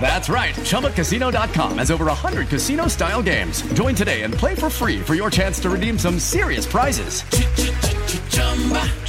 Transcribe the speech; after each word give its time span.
That's 0.00 0.28
right. 0.28 0.54
ChumbaCasino.com 0.54 1.78
has 1.78 1.90
over 1.90 2.06
100 2.06 2.48
casino 2.48 2.88
style 2.88 3.22
games. 3.22 3.62
Join 3.74 3.94
today 3.94 4.22
and 4.22 4.32
play 4.32 4.54
for 4.54 4.70
free 4.70 5.00
for 5.00 5.14
your 5.14 5.30
chance 5.30 5.60
to 5.60 5.70
redeem 5.70 5.98
some 5.98 6.18
serious 6.18 6.66
prizes. 6.66 7.22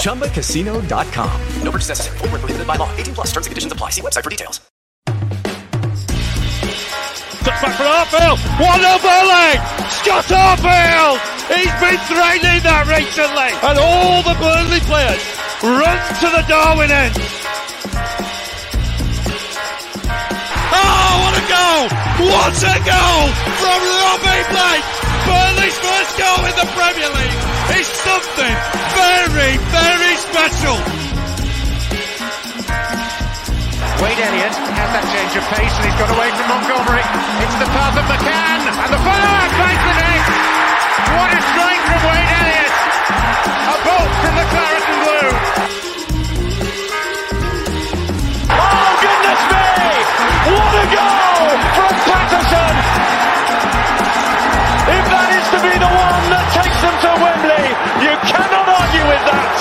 ChumbaCasino.com. 0.04 1.42
No 1.64 1.72
purchase 1.72 1.90
necessary. 1.90 2.18
Full 2.20 2.28
prohibited 2.28 2.68
by 2.68 2.76
law. 2.76 2.94
18 2.98 3.16
plus 3.16 3.28
terms 3.28 3.48
and 3.48 3.52
conditions 3.52 3.74
apply. 3.74 3.90
See 3.90 4.02
website 4.02 4.24
for 4.24 4.30
details. 4.30 4.60
Touch 7.42 7.58
back 7.58 7.74
for 7.74 7.90
Arfield. 7.90 8.38
One 8.62 8.86
over 8.86 9.18
leg. 9.26 9.58
Scott 9.90 10.26
Arfield. 10.30 11.18
He's 11.50 11.74
been 11.82 11.98
training 12.06 12.62
that 12.62 12.86
recently. 12.86 13.50
And 13.66 13.80
all 13.82 14.22
the 14.22 14.38
Burnley 14.38 14.80
players 14.86 15.26
run 15.64 15.98
to 16.22 16.28
the 16.38 16.46
Darwin 16.48 16.92
end. 16.92 17.41
Goal! 21.52 21.84
What 22.32 22.56
a 22.64 22.78
goal 22.88 23.26
from 23.60 23.80
Robbie 23.84 24.46
Blake! 24.48 24.88
Burnley's 25.28 25.78
first 25.78 26.14
goal 26.16 26.42
in 26.48 26.56
the 26.56 26.68
Premier 26.72 27.12
League 27.12 27.40
is 27.76 27.88
something 28.08 28.56
very, 28.96 29.60
very 29.70 30.14
special. 30.16 30.78
Wade 34.02 34.18
Elliott 34.18 34.56
has 34.56 34.90
that 34.98 35.06
change 35.14 35.34
of 35.38 35.46
pace 35.54 35.76
and 35.78 35.86
he's 35.86 35.98
got 36.00 36.10
away 36.10 36.30
from 36.34 36.48
Montgomery. 36.50 37.06
It's 37.46 37.58
the 37.62 37.70
path 37.70 37.96
of 38.00 38.06
McCann 38.10 38.66
and 38.66 38.90
the 38.90 39.02
follow-up 39.04 39.52
the 39.52 39.94
net. 40.02 40.26
What 41.14 41.30
a 41.36 41.42
strike 41.54 41.84
from 41.86 42.02
Wade 42.10 42.30
Elliott! 42.42 42.74
A 43.62 43.76
bolt 43.86 44.12
from 44.26 44.34
the 44.40 44.46
claret 44.50 44.86
and 44.90 45.00
blue. 45.06 45.91
Cannot 59.02 59.10
argue 59.10 59.10
with 59.10 59.24
that. 59.26 59.58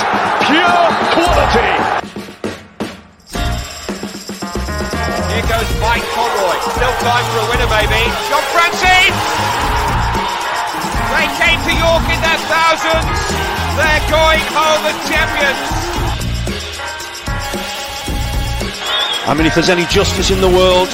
Pure 0.49 0.85
quality. 1.15 1.71
Here 5.33 5.47
goes 5.49 5.69
Mike 5.81 6.05
Conroy. 6.13 6.57
Still 6.77 6.95
time 7.01 7.25
for 7.33 7.39
a 7.41 7.47
winner, 7.49 7.71
maybe. 7.71 8.03
John 8.29 8.45
Francis! 8.53 9.15
They 11.11 11.27
came 11.41 11.61
to 11.67 11.73
York 11.75 12.05
in 12.09 12.21
their 12.21 12.41
thousands. 12.49 13.21
They're 13.77 14.07
going 14.11 14.45
home 14.53 14.83
as 14.87 14.97
champions. 15.09 15.69
I 19.27 19.35
mean, 19.35 19.47
if 19.47 19.55
there's 19.55 19.69
any 19.69 19.87
justice 19.87 20.31
in 20.31 20.41
the 20.41 20.49
world, 20.49 20.89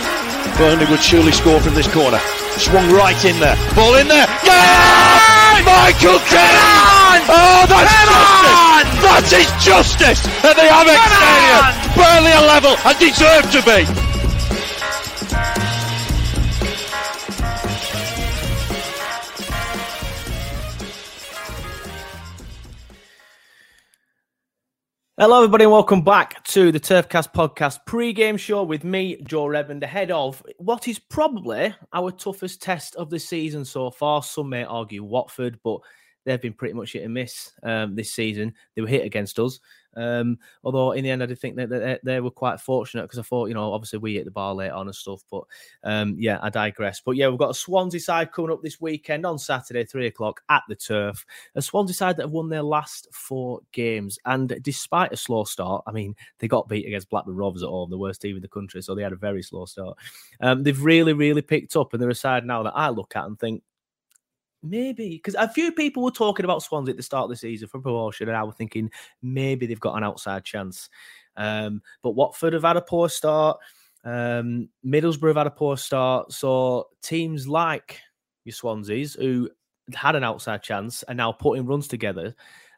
Burnley 0.59 0.87
would 0.91 1.00
surely 1.00 1.32
score 1.32 1.60
from 1.60 1.75
this 1.75 1.93
corner. 1.93 2.19
Swung 2.59 2.91
right 2.93 3.25
in 3.25 3.38
there. 3.41 3.56
Ball 3.75 3.97
in 3.97 4.09
there. 4.09 4.26
Yeah! 4.44 5.16
Michael 5.65 6.21
Kenny! 6.28 7.25
Oh, 7.28 7.65
that's 7.69 7.94
justice! 8.05 8.77
That 9.00 9.25
is 9.33 9.49
justice 9.65 10.21
at 10.44 10.55
the 10.56 10.67
Amex 10.69 11.00
Stadium. 11.17 11.65
Burnley 11.97 12.33
are 12.33 12.47
level 12.47 12.77
and 12.84 12.99
deserve 12.99 13.50
to 13.53 13.61
be. 13.65 14.06
Hello, 25.19 25.38
everybody, 25.38 25.65
and 25.65 25.72
welcome 25.72 26.03
back 26.03 26.44
to 26.44 26.71
the 26.71 26.78
Turfcast 26.78 27.32
podcast 27.32 27.87
pre-game 27.87 28.37
show 28.37 28.62
with 28.62 28.84
me, 28.84 29.16
Joe 29.22 29.47
Redmond, 29.47 29.82
ahead 29.82 30.10
of 30.10 30.43
what 30.59 30.88
is 30.88 30.99
probably 30.99 31.75
our 31.94 32.10
toughest 32.10 32.60
test 32.60 32.94
of 32.97 33.09
the 33.09 33.19
season 33.19 33.65
so 33.65 33.91
far. 33.91 34.22
Some 34.22 34.50
may 34.50 34.65
argue 34.65 35.03
Watford, 35.03 35.59
but 35.65 35.81
they've 36.26 36.43
been 36.43 36.53
pretty 36.53 36.75
much 36.75 36.93
hit 36.93 37.05
and 37.05 37.15
miss 37.15 37.50
um, 37.62 37.94
this 37.94 38.12
season. 38.12 38.53
They 38.75 38.82
were 38.82 38.88
hit 38.88 39.06
against 39.06 39.38
us. 39.38 39.59
Um, 39.96 40.38
although 40.62 40.92
in 40.92 41.04
the 41.04 41.10
end, 41.10 41.22
I 41.22 41.26
did 41.26 41.38
think 41.38 41.56
that 41.56 42.00
they, 42.04 42.20
were 42.20 42.30
quite 42.30 42.60
fortunate 42.60 43.02
because 43.02 43.18
I 43.18 43.22
thought, 43.22 43.48
you 43.48 43.54
know, 43.54 43.72
obviously 43.72 43.98
we 43.98 44.14
hit 44.14 44.24
the 44.24 44.30
bar 44.30 44.54
late 44.54 44.70
on 44.70 44.86
and 44.86 44.94
stuff. 44.94 45.22
But 45.30 45.44
um, 45.84 46.16
yeah, 46.18 46.38
I 46.42 46.50
digress. 46.50 47.00
But 47.00 47.16
yeah, 47.16 47.28
we've 47.28 47.38
got 47.38 47.50
a 47.50 47.54
Swansea 47.54 48.00
side 48.00 48.32
coming 48.32 48.52
up 48.52 48.62
this 48.62 48.80
weekend 48.80 49.24
on 49.24 49.38
Saturday, 49.38 49.84
three 49.84 50.06
o'clock 50.06 50.42
at 50.48 50.62
the 50.68 50.76
Turf. 50.76 51.24
A 51.54 51.62
Swansea 51.62 51.94
side 51.94 52.16
that 52.16 52.24
have 52.24 52.32
won 52.32 52.48
their 52.48 52.62
last 52.62 53.08
four 53.12 53.60
games, 53.72 54.18
and 54.24 54.58
despite 54.62 55.12
a 55.12 55.16
slow 55.16 55.44
start, 55.44 55.82
I 55.86 55.92
mean, 55.92 56.14
they 56.38 56.48
got 56.48 56.68
beat 56.68 56.86
against 56.86 57.10
Blackburn 57.10 57.36
Rovers 57.36 57.62
at 57.62 57.68
home, 57.68 57.90
the 57.90 57.98
worst 57.98 58.22
team 58.22 58.36
in 58.36 58.42
the 58.42 58.48
country, 58.48 58.82
so 58.82 58.94
they 58.94 59.02
had 59.02 59.12
a 59.12 59.16
very 59.16 59.42
slow 59.42 59.64
start. 59.64 59.96
Um, 60.40 60.62
they've 60.62 60.82
really, 60.82 61.12
really 61.12 61.42
picked 61.42 61.76
up, 61.76 61.92
and 61.92 62.02
they're 62.02 62.10
a 62.10 62.14
side 62.14 62.44
now 62.44 62.62
that 62.62 62.76
I 62.76 62.88
look 62.90 63.14
at 63.16 63.24
and 63.24 63.38
think 63.38 63.62
maybe 64.62 65.11
because 65.11 65.34
a 65.34 65.49
few 65.49 65.72
people 65.72 66.03
were 66.03 66.11
talking 66.11 66.44
about 66.44 66.62
Swansea 66.62 66.93
at 66.93 66.97
the 66.97 67.03
start 67.03 67.25
of 67.25 67.31
the 67.31 67.37
season 67.37 67.69
for 67.69 67.81
promotion, 67.81 68.28
and 68.28 68.37
I 68.37 68.43
was 68.43 68.55
thinking 68.56 68.91
maybe 69.22 69.67
they've 69.67 69.81
got 69.81 69.97
an 69.97 70.05
outside 70.05 70.44
chance. 70.44 70.89
Um, 71.37 71.83
but 72.03 72.12
Watford 72.12 72.53
have 72.53 72.65
had 72.65 72.77
a 72.77 72.83
poor 72.83 73.09
start. 73.09 73.59
Um, 74.05 74.69
Middlesbrough 74.87 75.28
have 75.28 75.37
had 75.37 75.47
a 75.47 75.50
poor 75.50 75.77
start. 75.77 76.33
So 76.33 76.89
teams 77.03 77.49
like 77.49 78.00
your 78.44 78.55
Swanseas, 78.55 79.19
who 79.19 79.50
had 79.94 80.17
an 80.17 80.25
outside 80.25 80.62
chance, 80.62 81.03
are 81.05 81.15
now 81.15 81.33
putting 81.33 81.67
runs 81.67 81.88
together 81.88 82.34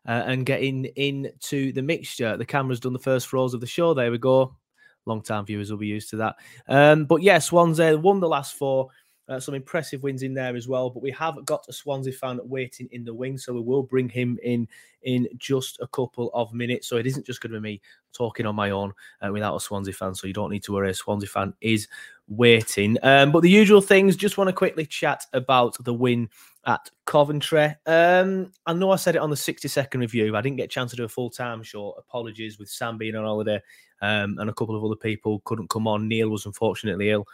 uh, 0.06 0.22
and 0.26 0.46
getting 0.46 0.86
into 0.96 1.72
the 1.72 1.82
mixture. 1.82 2.36
The 2.36 2.46
camera's 2.46 2.80
done 2.80 2.94
the 2.94 2.98
first 2.98 3.28
throws 3.28 3.54
of 3.54 3.60
the 3.60 3.66
show. 3.66 3.94
There 3.94 4.10
we 4.10 4.18
go. 4.18 4.56
Long 5.04 5.22
time 5.22 5.46
viewers 5.46 5.70
will 5.70 5.78
be 5.78 5.86
used 5.86 6.10
to 6.10 6.16
that. 6.16 6.36
Um, 6.66 7.04
but 7.04 7.22
yeah, 7.22 7.38
Swansea 7.38 7.96
won 7.96 8.20
the 8.20 8.28
last 8.28 8.54
four. 8.54 8.88
Uh, 9.28 9.38
some 9.38 9.54
impressive 9.54 10.02
wins 10.02 10.22
in 10.22 10.34
there 10.34 10.56
as 10.56 10.68
well. 10.68 10.90
But 10.90 11.02
we 11.02 11.10
have 11.12 11.44
got 11.44 11.66
a 11.68 11.72
Swansea 11.72 12.12
fan 12.12 12.40
waiting 12.44 12.88
in 12.92 13.04
the 13.04 13.14
wing, 13.14 13.38
so 13.38 13.52
we 13.52 13.60
will 13.60 13.82
bring 13.82 14.08
him 14.08 14.38
in 14.42 14.68
in 15.02 15.28
just 15.36 15.78
a 15.80 15.86
couple 15.86 16.30
of 16.34 16.52
minutes. 16.52 16.88
So 16.88 16.96
it 16.96 17.06
isn't 17.06 17.26
just 17.26 17.40
going 17.40 17.52
to 17.52 17.60
be 17.60 17.68
me 17.68 17.80
talking 18.12 18.46
on 18.46 18.56
my 18.56 18.70
own 18.70 18.92
uh, 19.22 19.30
without 19.32 19.56
a 19.56 19.60
Swansea 19.60 19.94
fan. 19.94 20.14
So 20.14 20.26
you 20.26 20.32
don't 20.32 20.50
need 20.50 20.64
to 20.64 20.72
worry. 20.72 20.90
A 20.90 20.94
Swansea 20.94 21.28
fan 21.28 21.54
is 21.60 21.88
waiting. 22.26 22.96
Um, 23.02 23.32
but 23.32 23.40
the 23.40 23.50
usual 23.50 23.80
things. 23.80 24.16
Just 24.16 24.38
want 24.38 24.48
to 24.48 24.52
quickly 24.52 24.86
chat 24.86 25.24
about 25.32 25.82
the 25.84 25.94
win 25.94 26.28
at 26.66 26.90
Coventry. 27.06 27.74
Um, 27.86 28.52
I 28.66 28.72
know 28.74 28.90
I 28.90 28.96
said 28.96 29.16
it 29.16 29.22
on 29.22 29.30
the 29.30 29.36
60 29.36 29.68
second 29.68 30.00
review. 30.00 30.36
I 30.36 30.40
didn't 30.40 30.56
get 30.56 30.64
a 30.64 30.68
chance 30.68 30.90
to 30.90 30.96
do 30.96 31.04
a 31.04 31.08
full 31.08 31.30
time 31.30 31.62
show. 31.62 31.92
Apologies 31.92 32.58
with 32.58 32.68
Sam 32.68 32.98
being 32.98 33.16
on 33.16 33.24
holiday 33.24 33.60
um, 34.02 34.36
and 34.38 34.50
a 34.50 34.54
couple 34.54 34.76
of 34.76 34.84
other 34.84 34.96
people 34.96 35.40
couldn't 35.44 35.70
come 35.70 35.86
on. 35.86 36.08
Neil 36.08 36.28
was 36.28 36.46
unfortunately 36.46 37.10
ill. 37.10 37.26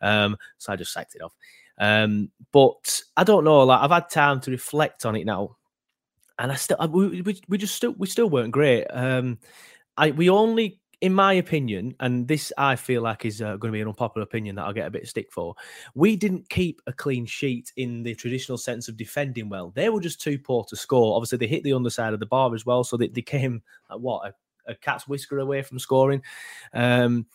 Um, 0.00 0.36
so 0.58 0.72
I 0.72 0.76
just 0.76 0.92
sacked 0.92 1.14
it 1.14 1.22
off. 1.22 1.34
Um, 1.78 2.30
but 2.52 3.00
I 3.16 3.24
don't 3.24 3.44
know. 3.44 3.60
Like 3.60 3.80
I've 3.80 3.90
had 3.90 4.10
time 4.10 4.40
to 4.42 4.50
reflect 4.50 5.06
on 5.06 5.16
it 5.16 5.24
now, 5.24 5.56
and 6.38 6.52
I 6.52 6.54
still 6.56 6.76
I, 6.78 6.86
we, 6.86 7.22
we, 7.22 7.40
we 7.48 7.58
just 7.58 7.74
still 7.74 7.94
we 7.96 8.06
still 8.06 8.28
weren't 8.28 8.52
great. 8.52 8.84
Um, 8.90 9.38
I 9.96 10.10
we 10.10 10.28
only, 10.28 10.78
in 11.00 11.14
my 11.14 11.32
opinion, 11.32 11.94
and 11.98 12.28
this 12.28 12.52
I 12.58 12.76
feel 12.76 13.00
like 13.00 13.24
is 13.24 13.40
uh, 13.40 13.56
going 13.56 13.72
to 13.72 13.76
be 13.76 13.80
an 13.80 13.88
unpopular 13.88 14.24
opinion 14.24 14.56
that 14.56 14.64
I'll 14.64 14.74
get 14.74 14.86
a 14.86 14.90
bit 14.90 15.04
of 15.04 15.08
stick 15.08 15.32
for. 15.32 15.54
We 15.94 16.16
didn't 16.16 16.50
keep 16.50 16.82
a 16.86 16.92
clean 16.92 17.24
sheet 17.24 17.72
in 17.76 18.02
the 18.02 18.14
traditional 18.14 18.58
sense 18.58 18.88
of 18.88 18.98
defending 18.98 19.48
well. 19.48 19.72
They 19.74 19.88
were 19.88 20.00
just 20.02 20.20
too 20.20 20.38
poor 20.38 20.64
to 20.64 20.76
score. 20.76 21.16
Obviously, 21.16 21.38
they 21.38 21.46
hit 21.46 21.62
the 21.62 21.72
underside 21.72 22.12
of 22.12 22.20
the 22.20 22.26
bar 22.26 22.54
as 22.54 22.66
well, 22.66 22.84
so 22.84 22.98
they, 22.98 23.08
they 23.08 23.22
came 23.22 23.62
what 23.88 24.28
a, 24.66 24.72
a 24.72 24.74
cat's 24.74 25.08
whisker 25.08 25.38
away 25.38 25.62
from 25.62 25.78
scoring. 25.78 26.22
Um, 26.74 27.26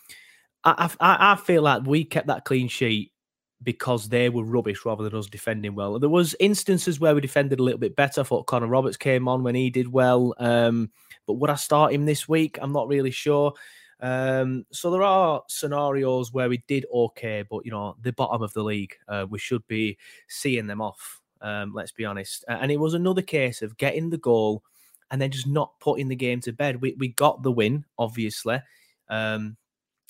I, 0.65 0.89
I, 0.99 1.17
I 1.33 1.35
feel 1.35 1.61
like 1.61 1.85
we 1.85 2.03
kept 2.03 2.27
that 2.27 2.45
clean 2.45 2.67
sheet 2.67 3.11
because 3.63 4.09
they 4.09 4.29
were 4.29 4.43
rubbish 4.43 4.85
rather 4.85 5.03
than 5.03 5.17
us 5.17 5.27
defending 5.27 5.75
well. 5.75 5.97
There 5.99 6.09
was 6.09 6.35
instances 6.39 6.99
where 6.99 7.15
we 7.15 7.21
defended 7.21 7.59
a 7.59 7.63
little 7.63 7.79
bit 7.79 7.95
better. 7.95 8.21
I 8.21 8.23
thought 8.23 8.47
Connor 8.47 8.67
Roberts 8.67 8.97
came 8.97 9.27
on 9.27 9.43
when 9.43 9.55
he 9.55 9.69
did 9.69 9.91
well. 9.91 10.33
Um, 10.37 10.91
but 11.25 11.33
would 11.35 11.49
I 11.49 11.55
start 11.55 11.93
him 11.93 12.05
this 12.05 12.27
week? 12.27 12.57
I'm 12.61 12.71
not 12.71 12.87
really 12.87 13.11
sure. 13.11 13.53
Um, 14.01 14.65
so 14.71 14.91
there 14.91 15.03
are 15.03 15.41
scenarios 15.47 16.33
where 16.33 16.49
we 16.49 16.63
did 16.67 16.85
okay, 16.93 17.43
but 17.49 17.65
you 17.65 17.71
know 17.71 17.95
the 18.01 18.11
bottom 18.11 18.41
of 18.41 18.53
the 18.53 18.63
league, 18.63 18.95
uh, 19.07 19.25
we 19.29 19.39
should 19.39 19.65
be 19.67 19.97
seeing 20.27 20.67
them 20.67 20.81
off. 20.81 21.21
Um, 21.41 21.73
let's 21.73 21.91
be 21.91 22.05
honest. 22.05 22.43
And 22.47 22.71
it 22.71 22.79
was 22.79 22.93
another 22.93 23.21
case 23.21 23.61
of 23.61 23.77
getting 23.77 24.09
the 24.09 24.17
goal 24.17 24.63
and 25.11 25.21
then 25.21 25.31
just 25.31 25.47
not 25.47 25.79
putting 25.79 26.07
the 26.07 26.15
game 26.15 26.41
to 26.41 26.51
bed. 26.51 26.81
We 26.81 26.95
we 26.99 27.09
got 27.09 27.41
the 27.41 27.51
win, 27.51 27.85
obviously. 27.97 28.59
Um, 29.09 29.55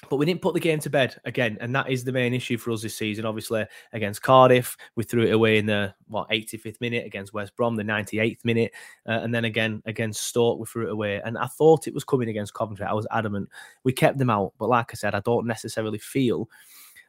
but 0.10 0.18
we 0.18 0.26
didn't 0.26 0.42
put 0.42 0.54
the 0.54 0.60
game 0.60 0.80
to 0.80 0.90
bed 0.90 1.16
again, 1.26 1.58
and 1.62 1.76
that 1.76 1.90
is 1.90 2.04
the 2.04 2.12
main 2.12 2.34
issue 2.34 2.58
for 2.58 2.72
us 2.72 2.82
this 2.82 2.96
season. 2.96 3.26
Obviously, 3.26 3.66
against 3.94 4.22
Cardiff, 4.22 4.78
we 4.96 5.04
threw 5.04 5.24
it 5.24 5.34
away 5.34 5.58
in 5.58 5.66
the 5.66 5.94
what 6.08 6.30
85th 6.30 6.82
minute 6.82 7.06
against 7.06 7.34
West 7.34 7.56
Brom, 7.56 7.76
the 7.76 7.84
98th 7.84 8.44
minute, 8.44 8.72
uh, 9.08 9.20
and 9.24 9.34
then 9.34 9.46
again 9.46 9.82
against 9.86 10.24
Stoke, 10.24 10.60
we 10.60 10.66
threw 10.66 10.88
it 10.88 10.92
away. 10.92 11.22
And 11.24 11.38
I 11.38 11.48
thought 11.48 11.88
it 11.88 11.94
was 11.94 12.04
coming 12.04 12.30
against 12.30 12.54
Coventry. 12.54 12.86
I 12.86 12.94
was 12.94 13.08
adamant 13.12 13.50
we 13.84 13.94
kept 13.94 14.18
them 14.18 14.30
out, 14.30 14.54
but 14.58 14.70
like 14.70 14.92
I 14.92 14.96
said, 14.96 15.16
I 15.16 15.20
don't 15.22 15.48
necessarily 15.48 16.00
feel 16.00 16.50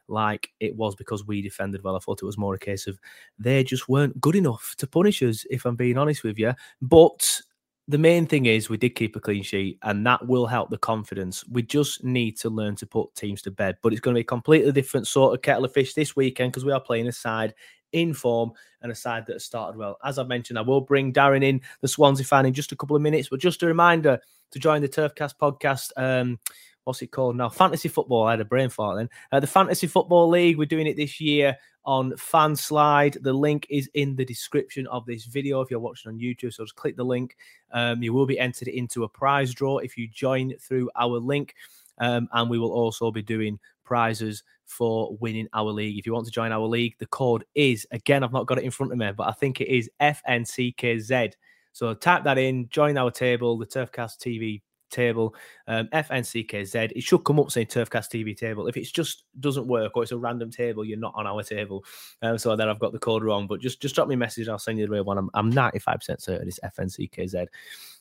like 0.07 0.51
it 0.59 0.75
was 0.75 0.95
because 0.95 1.25
we 1.25 1.41
defended 1.41 1.83
well. 1.83 1.95
I 1.95 1.99
thought 1.99 2.21
it 2.21 2.25
was 2.25 2.37
more 2.37 2.53
a 2.53 2.59
case 2.59 2.87
of 2.87 2.99
they 3.37 3.63
just 3.63 3.89
weren't 3.89 4.19
good 4.21 4.35
enough 4.35 4.75
to 4.77 4.87
punish 4.87 5.21
us, 5.21 5.45
if 5.49 5.65
I'm 5.65 5.75
being 5.75 5.97
honest 5.97 6.23
with 6.23 6.39
you. 6.39 6.53
But 6.81 7.41
the 7.89 7.97
main 7.97 8.25
thing 8.25 8.47
is 8.47 8.69
we 8.69 8.77
did 8.77 8.95
keep 8.95 9.15
a 9.15 9.19
clean 9.19 9.43
sheet 9.43 9.79
and 9.83 10.05
that 10.05 10.27
will 10.27 10.45
help 10.45 10.69
the 10.69 10.77
confidence. 10.77 11.47
We 11.47 11.61
just 11.63 12.03
need 12.03 12.37
to 12.39 12.49
learn 12.49 12.75
to 12.77 12.85
put 12.85 13.15
teams 13.15 13.41
to 13.43 13.51
bed. 13.51 13.77
But 13.81 13.93
it's 13.93 14.01
going 14.01 14.13
to 14.13 14.17
be 14.17 14.23
a 14.23 14.25
completely 14.25 14.71
different 14.73 15.07
sort 15.07 15.33
of 15.33 15.41
kettle 15.41 15.63
of 15.63 15.73
fish 15.73 15.93
this 15.93 16.15
weekend 16.15 16.51
because 16.51 16.65
we 16.65 16.73
are 16.73 16.81
playing 16.81 17.07
a 17.07 17.13
side 17.13 17.53
in 17.93 18.13
form 18.13 18.51
and 18.81 18.91
a 18.91 18.95
side 18.95 19.25
that 19.27 19.33
has 19.33 19.45
started 19.45 19.77
well. 19.77 19.97
As 20.03 20.19
I 20.19 20.23
mentioned, 20.23 20.59
I 20.59 20.63
will 20.63 20.81
bring 20.81 21.13
Darren 21.13 21.43
in, 21.43 21.61
the 21.79 21.87
Swansea 21.87 22.25
fan, 22.25 22.45
in 22.45 22.53
just 22.53 22.73
a 22.73 22.75
couple 22.75 22.97
of 22.97 23.01
minutes. 23.01 23.29
But 23.29 23.39
just 23.39 23.63
a 23.63 23.67
reminder 23.67 24.19
to 24.51 24.59
join 24.59 24.81
the 24.81 24.89
Turfcast 24.89 25.33
podcast. 25.41 25.91
Um, 25.97 26.39
what's 26.83 27.01
it 27.01 27.11
called 27.11 27.35
now? 27.35 27.49
Fantasy 27.49 27.89
football. 27.89 28.23
I 28.23 28.31
had 28.31 28.41
a 28.41 28.45
brain 28.45 28.69
fart 28.69 28.97
then. 28.97 29.09
Uh, 29.31 29.39
the 29.39 29.47
Fantasy 29.47 29.87
Football 29.87 30.29
League. 30.29 30.57
We're 30.57 30.65
doing 30.65 30.87
it 30.87 30.95
this 30.95 31.19
year 31.19 31.57
on 31.85 32.11
Fanslide. 32.11 33.21
The 33.23 33.33
link 33.33 33.67
is 33.69 33.89
in 33.93 34.15
the 34.15 34.25
description 34.25 34.87
of 34.87 35.05
this 35.05 35.25
video 35.25 35.61
if 35.61 35.71
you're 35.71 35.79
watching 35.79 36.11
on 36.11 36.19
YouTube. 36.19 36.53
So 36.53 36.63
just 36.63 36.75
click 36.75 36.95
the 36.95 37.03
link. 37.03 37.35
Um, 37.71 38.03
you 38.03 38.13
will 38.13 38.25
be 38.25 38.39
entered 38.39 38.67
into 38.67 39.03
a 39.03 39.09
prize 39.09 39.53
draw 39.53 39.77
if 39.79 39.97
you 39.97 40.07
join 40.07 40.53
through 40.59 40.89
our 40.95 41.17
link. 41.17 41.55
Um, 41.99 42.27
and 42.33 42.49
we 42.49 42.59
will 42.59 42.71
also 42.71 43.11
be 43.11 43.21
doing 43.21 43.59
prizes 43.83 44.43
for 44.65 45.15
winning 45.19 45.47
our 45.53 45.71
league. 45.71 45.97
If 45.97 46.05
you 46.05 46.13
want 46.13 46.25
to 46.25 46.31
join 46.31 46.51
our 46.51 46.67
league, 46.67 46.95
the 46.99 47.07
code 47.07 47.45
is 47.55 47.87
again, 47.91 48.23
I've 48.23 48.33
not 48.33 48.45
got 48.45 48.59
it 48.59 48.65
in 48.65 48.71
front 48.71 48.91
of 48.91 48.97
me, 48.97 49.11
but 49.15 49.27
I 49.27 49.31
think 49.31 49.61
it 49.61 49.69
is 49.69 49.89
FNCKZ. 49.99 51.33
So 51.77 51.93
type 51.93 52.23
that 52.23 52.39
in, 52.39 52.69
join 52.69 52.97
our 52.97 53.11
table, 53.11 53.55
the 53.55 53.67
Turfcast 53.67 54.17
TV 54.17 54.63
table, 54.89 55.35
um, 55.67 55.87
FNCKZ. 55.93 56.93
It 56.95 57.03
should 57.03 57.23
come 57.23 57.39
up 57.39 57.51
saying 57.51 57.67
Turfcast 57.67 58.09
TV 58.09 58.35
table. 58.35 58.65
If 58.65 58.77
it 58.77 58.91
just 58.91 59.25
doesn't 59.39 59.67
work 59.67 59.95
or 59.95 60.01
it's 60.01 60.11
a 60.11 60.17
random 60.17 60.49
table, 60.49 60.83
you're 60.83 60.97
not 60.97 61.13
on 61.15 61.27
our 61.27 61.43
table. 61.43 61.85
Um, 62.23 62.39
so 62.39 62.55
then 62.55 62.67
I've 62.67 62.79
got 62.79 62.93
the 62.93 62.99
code 62.99 63.23
wrong. 63.23 63.45
But 63.45 63.61
just 63.61 63.79
just 63.79 63.93
drop 63.93 64.07
me 64.07 64.15
a 64.15 64.17
message. 64.17 64.47
I'll 64.47 64.57
send 64.57 64.79
you 64.79 64.87
the 64.87 64.91
real 64.91 65.03
one. 65.03 65.19
I'm, 65.19 65.29
I'm 65.35 65.53
95% 65.53 66.19
certain 66.19 66.47
it's 66.47 66.59
FNCKZ. 66.61 67.45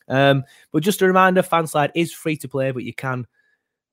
Um, 0.08 0.44
but 0.72 0.82
just 0.82 1.02
a 1.02 1.06
reminder, 1.06 1.42
Fanslide 1.42 1.90
is 1.94 2.14
free 2.14 2.38
to 2.38 2.48
play, 2.48 2.70
but 2.70 2.82
you 2.82 2.94
can 2.94 3.26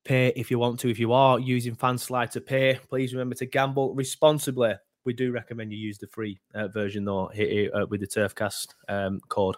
pay 0.05 0.31
if 0.37 0.49
you 0.49 0.59
want 0.59 0.79
to. 0.79 0.91
If 0.91 0.97
you 0.97 1.11
are 1.11 1.41
using 1.41 1.75
Fanslide 1.75 2.31
to 2.31 2.39
pay, 2.39 2.79
please 2.87 3.13
remember 3.13 3.35
to 3.35 3.45
gamble 3.47 3.93
responsibly. 3.95 4.75
We 5.03 5.11
do 5.11 5.33
recommend 5.33 5.73
you 5.73 5.77
use 5.77 5.97
the 5.97 6.07
free 6.07 6.39
uh, 6.55 6.69
version 6.69 7.03
though 7.03 7.27
here, 7.33 7.69
uh, 7.75 7.85
with 7.89 7.99
the 7.99 8.07
Turfcast 8.07 8.67
um, 8.87 9.19
code. 9.27 9.57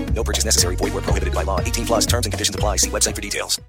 No 0.13 0.23
purchase 0.23 0.45
necessary. 0.45 0.75
Void 0.75 0.93
where 0.93 1.01
prohibited 1.01 1.33
by 1.33 1.43
law. 1.43 1.59
18 1.59 1.85
plus 1.85 2.05
terms 2.05 2.25
and 2.25 2.33
conditions 2.33 2.55
apply. 2.55 2.75
See 2.77 2.89
website 2.89 3.15
for 3.15 3.21
details. 3.21 3.59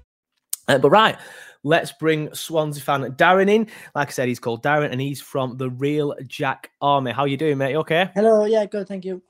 Uh, 0.67 0.77
but 0.77 0.89
right, 0.89 1.17
let's 1.63 1.91
bring 1.91 2.33
Swansea 2.33 2.81
fan 2.81 3.01
Darren 3.13 3.49
in. 3.49 3.67
Like 3.95 4.09
I 4.09 4.11
said, 4.11 4.27
he's 4.27 4.39
called 4.39 4.63
Darren 4.63 4.91
and 4.91 5.01
he's 5.01 5.21
from 5.21 5.57
the 5.57 5.69
Real 5.69 6.15
Jack 6.27 6.71
Army. 6.81 7.11
How 7.11 7.25
you 7.25 7.37
doing, 7.37 7.57
mate? 7.57 7.71
You 7.71 7.79
okay? 7.79 8.09
Hello. 8.13 8.45
Yeah, 8.45 8.65
good. 8.65 8.87
Thank 8.87 9.05
you. 9.05 9.21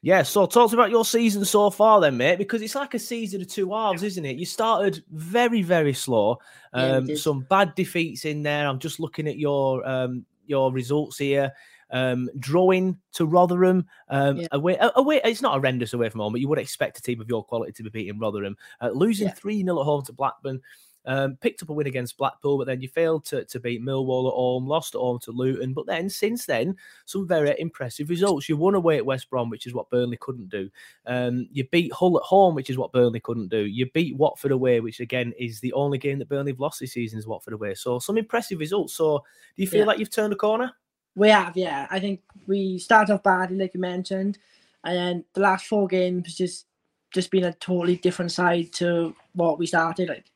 Yeah, 0.00 0.22
so 0.22 0.46
talk 0.46 0.70
to 0.70 0.76
me 0.76 0.82
about 0.82 0.92
your 0.92 1.04
season 1.04 1.44
so 1.44 1.70
far, 1.70 2.00
then, 2.00 2.16
mate, 2.16 2.38
because 2.38 2.62
it's 2.62 2.76
like 2.76 2.94
a 2.94 3.00
season 3.00 3.40
of 3.40 3.48
two 3.48 3.72
halves, 3.72 4.04
isn't 4.04 4.24
it? 4.24 4.36
You 4.36 4.46
started 4.46 5.02
very, 5.10 5.62
very 5.62 5.92
slow. 5.92 6.38
Um, 6.72 7.06
did. 7.06 7.18
some 7.18 7.40
bad 7.50 7.74
defeats 7.74 8.24
in 8.24 8.44
there. 8.44 8.68
I'm 8.68 8.78
just 8.78 9.00
looking 9.00 9.26
at 9.26 9.38
your 9.38 9.86
um, 9.88 10.24
your 10.46 10.72
results 10.72 11.18
here. 11.18 11.52
Um, 11.90 12.28
drawing 12.38 12.98
to 13.12 13.24
Rotherham 13.26 13.86
um, 14.08 14.36
Yeah. 14.38 14.48
away, 14.52 14.76
away, 14.96 15.20
it's 15.24 15.42
not 15.42 15.52
a 15.56 15.58
horrendous 15.60 15.94
away 15.94 16.08
from 16.10 16.20
home, 16.20 16.32
but 16.32 16.40
you 16.40 16.48
would 16.48 16.58
expect 16.58 16.98
a 16.98 17.02
team 17.02 17.20
of 17.20 17.28
your 17.28 17.42
quality 17.44 17.72
to 17.72 17.82
be 17.82 17.90
beating 17.90 18.18
Rotherham. 18.18 18.56
Uh, 18.80 18.90
losing 18.90 19.28
Yeah. 19.28 19.34
three 19.34 19.62
0 19.62 19.80
at 19.80 19.84
home 19.84 20.04
to 20.04 20.12
Blackburn. 20.12 20.60
Um, 21.06 21.36
picked 21.36 21.62
up 21.62 21.70
a 21.70 21.72
win 21.72 21.86
against 21.86 22.18
Blackpool, 22.18 22.58
but 22.58 22.66
then 22.66 22.82
you 22.82 22.88
failed 22.88 23.24
to, 23.26 23.42
to 23.46 23.58
beat 23.58 23.80
Millwall 23.82 24.28
at 24.28 24.34
home, 24.34 24.66
lost 24.66 24.94
at 24.94 24.98
home 25.00 25.18
to 25.20 25.30
Luton. 25.32 25.72
But 25.72 25.86
then, 25.86 26.10
since 26.10 26.44
then, 26.44 26.76
some 27.06 27.26
very 27.26 27.54
impressive 27.58 28.10
results. 28.10 28.46
You 28.46 28.58
won 28.58 28.74
away 28.74 28.98
at 28.98 29.06
West 29.06 29.30
Brom, 29.30 29.48
which 29.48 29.66
is 29.66 29.72
what 29.72 29.88
Burnley 29.88 30.18
couldn't 30.18 30.50
do. 30.50 30.68
Um, 31.06 31.48
you 31.50 31.64
beat 31.64 31.90
Hull 31.94 32.18
at 32.18 32.24
home, 32.24 32.54
which 32.54 32.68
is 32.68 32.76
what 32.76 32.92
Burnley 32.92 33.20
couldn't 33.20 33.48
do. 33.48 33.60
You 33.64 33.90
beat 33.94 34.16
Watford 34.16 34.52
away, 34.52 34.80
which 34.80 35.00
again 35.00 35.32
is 35.38 35.60
the 35.60 35.72
only 35.72 35.96
game 35.96 36.18
that 36.18 36.28
Burnley 36.28 36.52
have 36.52 36.60
lost 36.60 36.80
this 36.80 36.92
season 36.92 37.18
is 37.18 37.26
Watford 37.26 37.54
away. 37.54 37.72
So 37.74 37.98
some 37.98 38.18
impressive 38.18 38.58
results. 38.58 38.92
So 38.92 39.24
do 39.56 39.62
you 39.62 39.68
feel 39.68 39.80
Yeah. 39.80 39.86
like 39.86 39.98
you've 40.00 40.10
turned 40.10 40.34
a 40.34 40.36
corner? 40.36 40.72
We 41.18 41.30
have, 41.30 41.56
yeah. 41.56 41.88
I 41.90 41.98
think 41.98 42.20
we 42.46 42.78
started 42.78 43.12
off 43.12 43.24
badly, 43.24 43.58
like 43.58 43.74
you 43.74 43.80
mentioned, 43.80 44.38
and 44.84 44.96
then 44.96 45.24
the 45.34 45.40
last 45.40 45.66
four 45.66 45.88
games 45.88 46.36
just 46.36 46.66
just 47.12 47.30
been 47.30 47.44
a 47.44 47.52
totally 47.54 47.96
different 47.96 48.30
side 48.30 48.72
to 48.74 49.16
what 49.32 49.58
we 49.58 49.66
started. 49.66 50.08
Like 50.08 50.26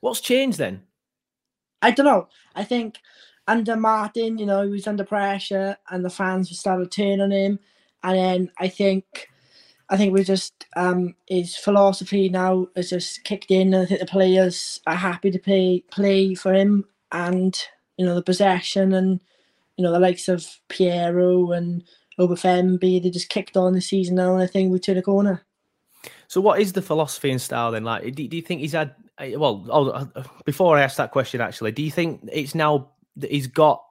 What's 0.00 0.20
changed 0.20 0.58
then? 0.58 0.82
I 1.82 1.90
don't 1.90 2.06
know. 2.06 2.28
I 2.54 2.64
think 2.64 2.96
under 3.46 3.76
Martin, 3.76 4.38
you 4.38 4.46
know, 4.46 4.62
he 4.62 4.70
was 4.70 4.86
under 4.86 5.04
pressure, 5.04 5.76
and 5.90 6.02
the 6.04 6.10
fans 6.10 6.56
started 6.58 6.90
turning 6.90 7.20
on 7.20 7.32
him, 7.32 7.58
and 8.02 8.16
then 8.16 8.50
I 8.58 8.68
think. 8.68 9.28
I 9.88 9.96
think 9.96 10.12
we 10.12 10.24
just 10.24 10.66
um 10.74 11.14
his 11.28 11.54
philosophy 11.56 12.28
now 12.28 12.66
has 12.74 12.90
just 12.90 13.22
kicked 13.22 13.52
in 13.52 13.72
and 13.72 13.84
I 13.84 13.86
think 13.86 14.00
the 14.00 14.06
players 14.06 14.80
are 14.84 14.96
happy 14.96 15.30
to 15.30 15.38
play 15.38 15.84
play 15.92 16.34
for 16.34 16.52
him 16.52 16.86
and 17.12 17.56
you 17.96 18.04
know 18.04 18.14
the 18.14 18.22
possession 18.22 18.92
and 18.92 19.20
you 19.76 19.84
know 19.84 19.92
the 19.92 20.00
likes 20.00 20.28
of 20.28 20.46
Piroe 20.68 21.56
and 21.56 21.84
Obafemi 22.18 23.02
they 23.02 23.10
just 23.10 23.28
kicked 23.28 23.56
on 23.56 23.72
the 23.72 23.80
season 23.80 24.16
now 24.16 24.34
and 24.34 24.42
I 24.42 24.46
think 24.46 24.72
we 24.72 24.78
turned 24.78 24.98
a 24.98 25.02
corner. 25.02 25.44
So 26.28 26.40
what 26.40 26.60
is 26.60 26.72
the 26.72 26.82
philosophy 26.82 27.30
and 27.30 27.40
style 27.40 27.70
then? 27.72 27.84
Like, 27.84 28.14
do, 28.14 28.26
do 28.26 28.36
you 28.36 28.42
think 28.42 28.60
he's 28.60 28.72
had? 28.72 28.94
uh, 29.18 29.38
Well, 29.38 29.66
uh, 29.70 30.22
before 30.44 30.76
I 30.76 30.82
ask 30.82 30.96
that 30.96 31.12
question, 31.12 31.40
actually, 31.40 31.72
do 31.72 31.82
you 31.82 31.90
think 31.90 32.28
it's 32.32 32.54
now 32.54 32.90
that 33.16 33.30
he's 33.30 33.46
got 33.46 33.82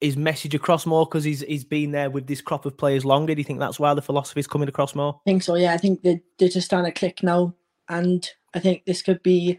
his 0.00 0.16
message 0.16 0.54
across 0.54 0.86
more 0.86 1.06
because 1.06 1.24
he's 1.24 1.40
he's 1.40 1.64
been 1.64 1.90
there 1.90 2.10
with 2.10 2.26
this 2.26 2.40
crop 2.40 2.66
of 2.66 2.76
players 2.76 3.04
longer? 3.04 3.34
Do 3.34 3.40
you 3.40 3.44
think 3.44 3.58
that's 3.58 3.80
why 3.80 3.94
the 3.94 4.02
philosophy 4.02 4.40
is 4.40 4.46
coming 4.46 4.68
across 4.68 4.94
more? 4.94 5.20
I 5.26 5.30
think 5.30 5.42
so, 5.42 5.56
yeah. 5.56 5.72
I 5.72 5.78
think 5.78 6.02
they 6.02 6.20
they're 6.38 6.48
just 6.48 6.66
starting 6.66 6.92
to 6.92 6.98
click 6.98 7.22
now 7.22 7.54
and 7.88 8.28
I 8.54 8.60
think 8.60 8.84
this 8.84 9.02
could 9.02 9.22
be, 9.22 9.58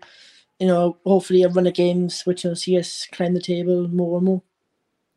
you 0.60 0.68
know, 0.68 0.98
hopefully 1.06 1.44
a 1.44 1.50
run 1.50 1.68
of 1.68 1.74
games 1.74 2.22
which 2.26 2.44
will 2.44 2.56
see 2.56 2.78
us 2.78 3.08
climb 3.12 3.34
the 3.34 3.42
table 3.42 3.88
more 3.88 4.18
and 4.18 4.26
more. 4.26 4.42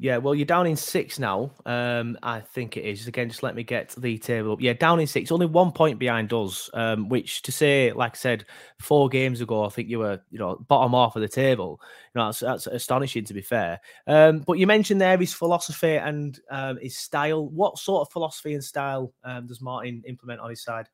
Yeah, 0.02 0.16
well, 0.16 0.34
you're 0.34 0.46
down 0.46 0.66
in 0.66 0.76
six 0.76 1.18
now. 1.18 1.50
Um, 1.66 2.16
I 2.22 2.40
think 2.40 2.78
it 2.78 2.86
is. 2.86 3.06
Again, 3.06 3.28
just 3.28 3.42
let 3.42 3.54
me 3.54 3.62
get 3.62 3.90
the 3.98 4.16
table 4.16 4.52
up. 4.52 4.60
Yeah, 4.62 4.72
down 4.72 4.98
in 4.98 5.06
six, 5.06 5.30
only 5.30 5.44
one 5.44 5.72
point 5.72 5.98
behind 5.98 6.32
us. 6.32 6.70
Um, 6.72 7.10
which 7.10 7.42
to 7.42 7.52
say, 7.52 7.92
like 7.92 8.14
I 8.14 8.16
said, 8.16 8.46
four 8.78 9.10
games 9.10 9.42
ago, 9.42 9.62
I 9.62 9.68
think 9.68 9.90
you 9.90 9.98
were, 9.98 10.18
you 10.30 10.38
know, 10.38 10.56
bottom 10.68 10.92
half 10.92 11.16
of 11.16 11.22
the 11.22 11.28
table. 11.28 11.82
You 12.14 12.18
know, 12.18 12.28
that's, 12.28 12.40
that's 12.40 12.66
astonishing 12.66 13.26
to 13.26 13.34
be 13.34 13.42
fair. 13.42 13.78
Um, 14.06 14.38
but 14.38 14.54
you 14.54 14.66
mentioned 14.66 15.02
there 15.02 15.18
his 15.18 15.34
philosophy 15.34 15.96
and 15.96 16.40
um, 16.50 16.78
his 16.80 16.96
style. 16.96 17.46
What 17.50 17.76
sort 17.76 18.00
of 18.00 18.10
philosophy 18.10 18.54
and 18.54 18.64
style 18.64 19.12
um, 19.22 19.46
does 19.46 19.60
Martin 19.60 20.02
implement 20.06 20.40
on 20.40 20.48
his 20.48 20.62
side? 20.62 20.88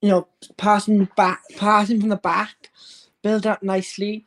you 0.00 0.08
know, 0.08 0.28
passing 0.56 1.08
back, 1.16 1.42
passing 1.56 2.00
from 2.00 2.08
the 2.08 2.16
back, 2.16 2.70
build 3.22 3.46
up 3.46 3.62
nicely, 3.62 4.24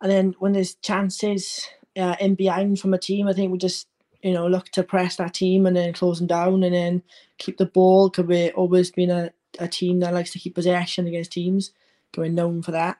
and 0.00 0.10
then 0.10 0.34
when 0.38 0.52
there's 0.52 0.74
chances 0.76 1.68
uh, 1.96 2.16
in 2.20 2.34
behind 2.34 2.80
from 2.80 2.94
a 2.94 2.98
team, 2.98 3.28
I 3.28 3.32
think 3.32 3.52
we 3.52 3.58
just 3.58 3.88
you 4.22 4.32
know 4.32 4.46
look 4.48 4.68
to 4.70 4.82
press 4.82 5.16
that 5.16 5.34
team 5.34 5.66
and 5.66 5.76
then 5.76 5.92
close 5.92 6.18
them 6.18 6.26
down 6.26 6.62
and 6.62 6.74
then 6.74 7.02
keep 7.38 7.58
the 7.58 7.66
ball. 7.66 8.08
Because 8.08 8.26
we've 8.26 8.54
always 8.54 8.90
been 8.90 9.10
a, 9.10 9.30
a 9.58 9.68
team 9.68 10.00
that 10.00 10.14
likes 10.14 10.32
to 10.32 10.38
keep 10.38 10.54
possession 10.54 11.06
against 11.06 11.32
teams, 11.32 11.72
going 12.12 12.34
known 12.34 12.62
for 12.62 12.72
that. 12.72 12.98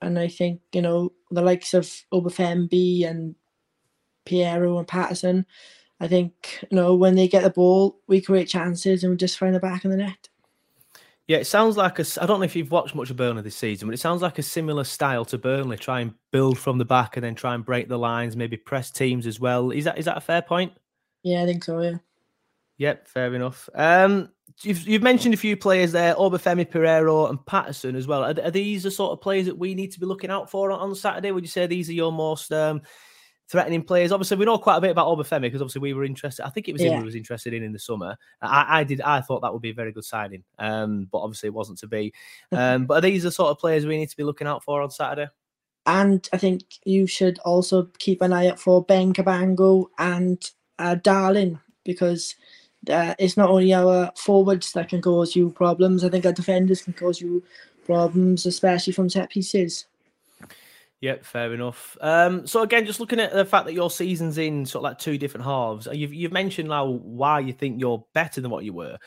and 0.00 0.18
I 0.18 0.28
think 0.28 0.60
you 0.72 0.82
know 0.82 1.12
the 1.30 1.42
likes 1.42 1.74
of 1.74 1.90
Obafemi 2.12 3.06
and 3.08 3.34
Piroe 4.26 4.78
and 4.78 4.88
Paterson. 4.88 5.46
I 6.00 6.08
think 6.08 6.64
you 6.70 6.76
know 6.76 6.94
when 6.94 7.16
they 7.16 7.28
get 7.28 7.42
the 7.42 7.50
ball, 7.50 8.00
we 8.06 8.20
create 8.20 8.48
chances 8.48 9.02
and 9.02 9.10
we 9.10 9.16
just 9.16 9.38
find 9.38 9.54
the 9.54 9.60
back 9.60 9.84
of 9.84 9.90
the 9.90 9.96
net. 9.96 10.28
Yeah, 11.28 11.36
it 11.36 11.46
sounds 11.46 11.76
like 11.76 11.98
a. 11.98 12.04
I 12.20 12.24
don't 12.24 12.40
know 12.40 12.46
if 12.46 12.56
you've 12.56 12.70
watched 12.70 12.94
much 12.94 13.10
of 13.10 13.16
Burnley 13.16 13.42
this 13.42 13.54
season, 13.54 13.86
but 13.86 13.94
it 13.94 14.00
sounds 14.00 14.22
like 14.22 14.38
a 14.38 14.42
similar 14.42 14.82
style 14.82 15.26
to 15.26 15.36
Burnley. 15.36 15.76
Try 15.76 16.00
and 16.00 16.14
build 16.32 16.58
from 16.58 16.78
the 16.78 16.86
back 16.86 17.18
and 17.18 17.24
then 17.24 17.34
try 17.34 17.54
and 17.54 17.64
break 17.64 17.86
the 17.86 17.98
lines, 17.98 18.34
maybe 18.34 18.56
press 18.56 18.90
teams 18.90 19.26
as 19.26 19.38
well. 19.38 19.70
Is 19.70 19.84
that 19.84 19.98
is 19.98 20.06
that 20.06 20.16
a 20.16 20.22
fair 20.22 20.40
point? 20.40 20.72
Yeah, 21.22 21.42
I 21.42 21.46
think 21.46 21.64
so. 21.64 21.80
Yeah. 21.82 21.98
Yep, 22.78 23.08
fair 23.08 23.34
enough. 23.34 23.68
Um, 23.74 24.30
you've, 24.62 24.86
you've 24.86 25.02
mentioned 25.02 25.34
a 25.34 25.36
few 25.36 25.56
players 25.56 25.92
there, 25.92 26.14
Obafemi 26.14 26.64
Pereiro 26.64 27.28
and 27.28 27.44
Paterson 27.44 27.96
as 27.96 28.06
well. 28.06 28.22
Are, 28.22 28.40
are, 28.42 28.52
these 28.52 28.84
the 28.84 28.90
sort 28.90 29.12
of 29.12 29.20
players 29.20 29.46
that 29.46 29.58
we 29.58 29.74
need 29.74 29.92
to 29.92 30.00
be 30.00 30.06
looking 30.06 30.30
out 30.30 30.48
for 30.48 30.70
on, 30.70 30.78
on 30.78 30.94
Saturday? 30.94 31.32
Would 31.32 31.42
you 31.44 31.48
say 31.48 31.66
these 31.66 31.90
are 31.90 31.94
your 31.94 32.12
most 32.12 32.52
um, 32.52 32.80
threatening 33.48 33.82
players. 33.82 34.12
Obviously, 34.12 34.36
we 34.36 34.44
know 34.44 34.58
quite 34.58 34.76
a 34.76 34.80
bit 34.80 34.90
about 34.90 35.06
Obafemi 35.06 35.42
because 35.42 35.62
obviously 35.62 35.80
we 35.80 35.94
were 35.94 36.04
interested. 36.04 36.44
I 36.46 36.50
think 36.50 36.68
it 36.68 36.72
was 36.72 36.82
yeah. 36.82 36.90
him 36.90 36.98
we 37.00 37.06
was 37.06 37.14
interested 37.14 37.54
in 37.54 37.62
in 37.62 37.72
the 37.72 37.78
summer. 37.78 38.16
I, 38.42 38.80
I, 38.80 38.84
did. 38.84 39.00
I 39.00 39.20
thought 39.20 39.40
that 39.40 39.52
would 39.52 39.62
be 39.62 39.70
a 39.70 39.74
very 39.74 39.92
good 39.92 40.04
signing, 40.04 40.44
um, 40.58 41.08
but 41.10 41.18
obviously 41.18 41.48
it 41.48 41.54
wasn't 41.54 41.78
to 41.78 41.86
be. 41.86 42.12
Um, 42.50 42.86
but 42.86 42.94
are 42.94 43.00
these 43.02 43.22
the 43.22 43.30
sort 43.30 43.50
of 43.50 43.58
players 43.58 43.86
we 43.86 43.96
need 43.96 44.08
to 44.08 44.16
be 44.16 44.24
looking 44.24 44.46
out 44.46 44.64
for 44.64 44.82
on 44.82 44.90
Saturday? 44.90 45.30
And 45.86 46.28
I 46.32 46.36
think 46.36 46.62
you 46.84 47.06
should 47.06 47.38
also 47.40 47.88
keep 47.98 48.20
an 48.20 48.32
eye 48.32 48.48
out 48.48 48.58
for 48.58 48.84
Ben 48.84 49.12
Cabango 49.12 49.86
and 49.98 50.42
uh, 50.78 50.96
Darling 50.96 51.60
because 51.84 52.34
uh, 52.90 53.14
it's 53.18 53.36
not 53.36 53.50
only 53.50 53.72
our 53.72 54.10
forwards 54.16 54.72
that 54.72 54.88
can 54.88 55.00
cause 55.00 55.36
you 55.36 55.50
problems. 55.50 56.04
I 56.04 56.08
think 56.08 56.26
our 56.26 56.32
defenders 56.32 56.82
can 56.82 56.94
cause 56.94 57.20
you 57.20 57.42
problems, 57.86 58.44
especially 58.44 58.92
from 58.92 59.08
set 59.08 59.30
pieces. 59.30 59.86
Yep, 61.00 61.24
fair 61.24 61.54
enough. 61.54 61.96
Um, 62.00 62.44
so 62.44 62.62
again, 62.62 62.84
just 62.84 62.98
looking 62.98 63.20
at 63.20 63.32
the 63.32 63.44
fact 63.44 63.66
that 63.66 63.72
your 63.72 63.88
season's 63.88 64.36
in 64.36 64.66
sort 64.66 64.80
of 64.80 64.90
like 64.90 64.98
two 64.98 65.16
different 65.16 65.46
halves, 65.46 65.86
you've 65.92 66.12
you've 66.12 66.32
mentioned 66.32 66.68
now 66.68 66.86
why 66.86 67.38
you 67.38 67.52
think 67.52 67.80
you're 67.80 68.04
better 68.14 68.40
than 68.40 68.50
what 68.50 68.64
you 68.64 68.72
were. 68.72 68.98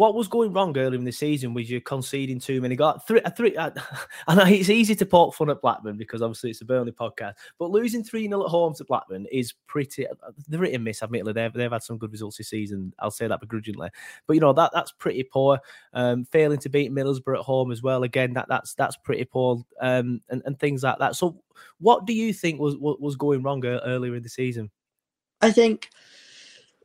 What 0.00 0.14
was 0.14 0.28
going 0.28 0.54
wrong 0.54 0.78
earlier 0.78 0.98
in 0.98 1.04
the 1.04 1.12
season? 1.12 1.52
Was 1.52 1.68
you 1.68 1.78
conceding 1.82 2.40
too 2.40 2.62
many? 2.62 2.74
Got 2.74 3.06
three, 3.06 3.20
three. 3.36 3.54
Uh, 3.54 3.70
I 4.26 4.34
know 4.34 4.44
it's 4.46 4.70
easy 4.70 4.94
to 4.94 5.04
poke 5.04 5.34
fun 5.34 5.50
at 5.50 5.60
Blackburn 5.60 5.98
because 5.98 6.22
obviously 6.22 6.48
it's 6.48 6.62
a 6.62 6.64
Burnley 6.64 6.92
podcast, 6.92 7.34
but 7.58 7.70
losing 7.70 8.02
three 8.02 8.26
0 8.26 8.42
at 8.42 8.48
home 8.48 8.74
to 8.76 8.84
Blackburn 8.86 9.26
is 9.30 9.52
pretty. 9.66 10.08
Uh, 10.08 10.14
the 10.48 10.58
written 10.58 10.84
miss, 10.84 11.02
admittedly, 11.02 11.34
they've 11.34 11.52
they've 11.52 11.70
had 11.70 11.82
some 11.82 11.98
good 11.98 12.12
results 12.12 12.38
this 12.38 12.48
season. 12.48 12.94
I'll 12.98 13.10
say 13.10 13.28
that 13.28 13.40
begrudgingly, 13.40 13.90
but 14.26 14.32
you 14.32 14.40
know 14.40 14.54
that 14.54 14.70
that's 14.72 14.92
pretty 14.92 15.22
poor. 15.22 15.60
Um, 15.92 16.24
failing 16.24 16.60
to 16.60 16.70
beat 16.70 16.90
Middlesbrough 16.90 17.40
at 17.40 17.44
home 17.44 17.70
as 17.70 17.82
well. 17.82 18.02
Again, 18.02 18.32
that 18.32 18.48
that's 18.48 18.72
that's 18.72 18.96
pretty 18.96 19.26
poor. 19.26 19.62
Um, 19.82 20.22
and 20.30 20.40
and 20.46 20.58
things 20.58 20.82
like 20.82 20.98
that. 21.00 21.14
So, 21.14 21.42
what 21.78 22.06
do 22.06 22.14
you 22.14 22.32
think 22.32 22.58
was 22.58 22.74
was 22.78 23.16
going 23.16 23.42
wrong 23.42 23.62
earlier 23.66 24.14
in 24.14 24.22
the 24.22 24.30
season? 24.30 24.70
I 25.42 25.50
think 25.52 25.90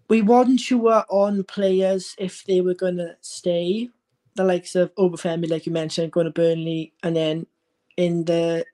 we 0.07 0.21
wasn't 0.21 0.59
sure 0.59 1.03
on 1.09 1.43
players 1.43 2.15
if 2.17 2.43
they 2.45 2.61
were 2.61 2.75
going 2.75 2.97
to 2.97 3.15
stay. 3.21 3.89
The 4.35 4.43
likes 4.43 4.75
of 4.75 4.93
Obafemi, 4.95 5.49
like 5.49 5.65
you 5.65 5.71
mentioned, 5.71 6.11
going 6.11 6.25
to 6.25 6.31
Burnley, 6.31 6.93
and 7.03 7.15
then 7.15 7.47
in 7.95 8.25
the 8.25 8.65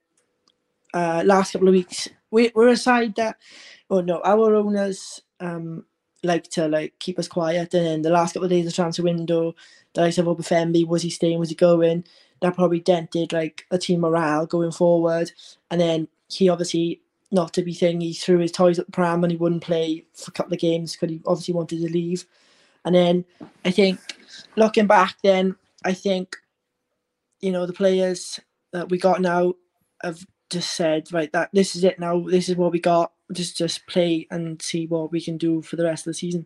uh, 0.93 1.23
last 1.25 1.53
couple 1.53 1.67
of 1.67 1.73
weeks, 1.73 2.09
we, 2.31 2.51
we're 2.55 2.69
a 2.69 2.77
side 2.77 3.15
that, 3.15 3.37
oh 3.89 4.01
no, 4.01 4.21
our 4.23 4.55
owners 4.55 5.21
um, 5.39 5.85
like 6.23 6.43
to 6.51 6.67
like 6.67 6.93
keep 6.99 7.19
us 7.19 7.27
quiet. 7.27 7.73
And 7.73 7.85
then 7.85 8.01
the 8.01 8.09
last 8.09 8.33
couple 8.33 8.45
of 8.45 8.49
days 8.49 8.67
of 8.67 8.73
transfer 8.73 9.03
window, 9.03 9.55
the 9.93 10.01
likes 10.01 10.17
of 10.17 10.25
Obafemi, 10.25 10.87
was 10.87 11.03
he 11.03 11.09
staying? 11.09 11.39
Was 11.39 11.49
he 11.49 11.55
going? 11.55 12.05
That 12.41 12.55
probably 12.55 12.79
dented 12.79 13.33
like 13.33 13.65
a 13.69 13.77
team 13.77 14.01
morale 14.01 14.45
going 14.47 14.71
forward. 14.71 15.31
And 15.69 15.79
then 15.79 16.07
he 16.27 16.49
obviously 16.49 17.01
not 17.31 17.53
to 17.53 17.63
be 17.63 17.73
thing. 17.73 18.01
He 18.01 18.13
threw 18.13 18.39
his 18.39 18.51
toys 18.51 18.79
at 18.79 18.85
the 18.85 18.91
pram 18.91 19.23
and 19.23 19.31
he 19.31 19.37
wouldn't 19.37 19.63
play 19.63 20.05
for 20.13 20.29
a 20.29 20.33
couple 20.33 20.53
of 20.53 20.59
games 20.59 20.93
because 20.93 21.09
he 21.09 21.21
obviously 21.25 21.53
wanted 21.53 21.81
to 21.81 21.91
leave. 21.91 22.25
And 22.85 22.95
then 22.95 23.25
I 23.63 23.71
think 23.71 23.99
looking 24.55 24.87
back, 24.87 25.17
then 25.23 25.55
I 25.83 25.93
think 25.93 26.37
you 27.39 27.51
know 27.51 27.65
the 27.65 27.73
players 27.73 28.39
that 28.71 28.89
we 28.89 28.97
got 28.97 29.21
now 29.21 29.53
have 30.03 30.25
just 30.49 30.73
said 30.73 31.11
right 31.13 31.31
that 31.31 31.49
this 31.53 31.75
is 31.75 31.83
it 31.83 31.99
now. 31.99 32.21
This 32.21 32.49
is 32.49 32.55
what 32.55 32.71
we 32.71 32.79
got. 32.79 33.13
Just 33.31 33.57
just 33.57 33.87
play 33.87 34.27
and 34.29 34.61
see 34.61 34.87
what 34.87 35.11
we 35.11 35.21
can 35.21 35.37
do 35.37 35.61
for 35.61 35.75
the 35.75 35.85
rest 35.85 36.05
of 36.05 36.11
the 36.11 36.15
season. 36.15 36.45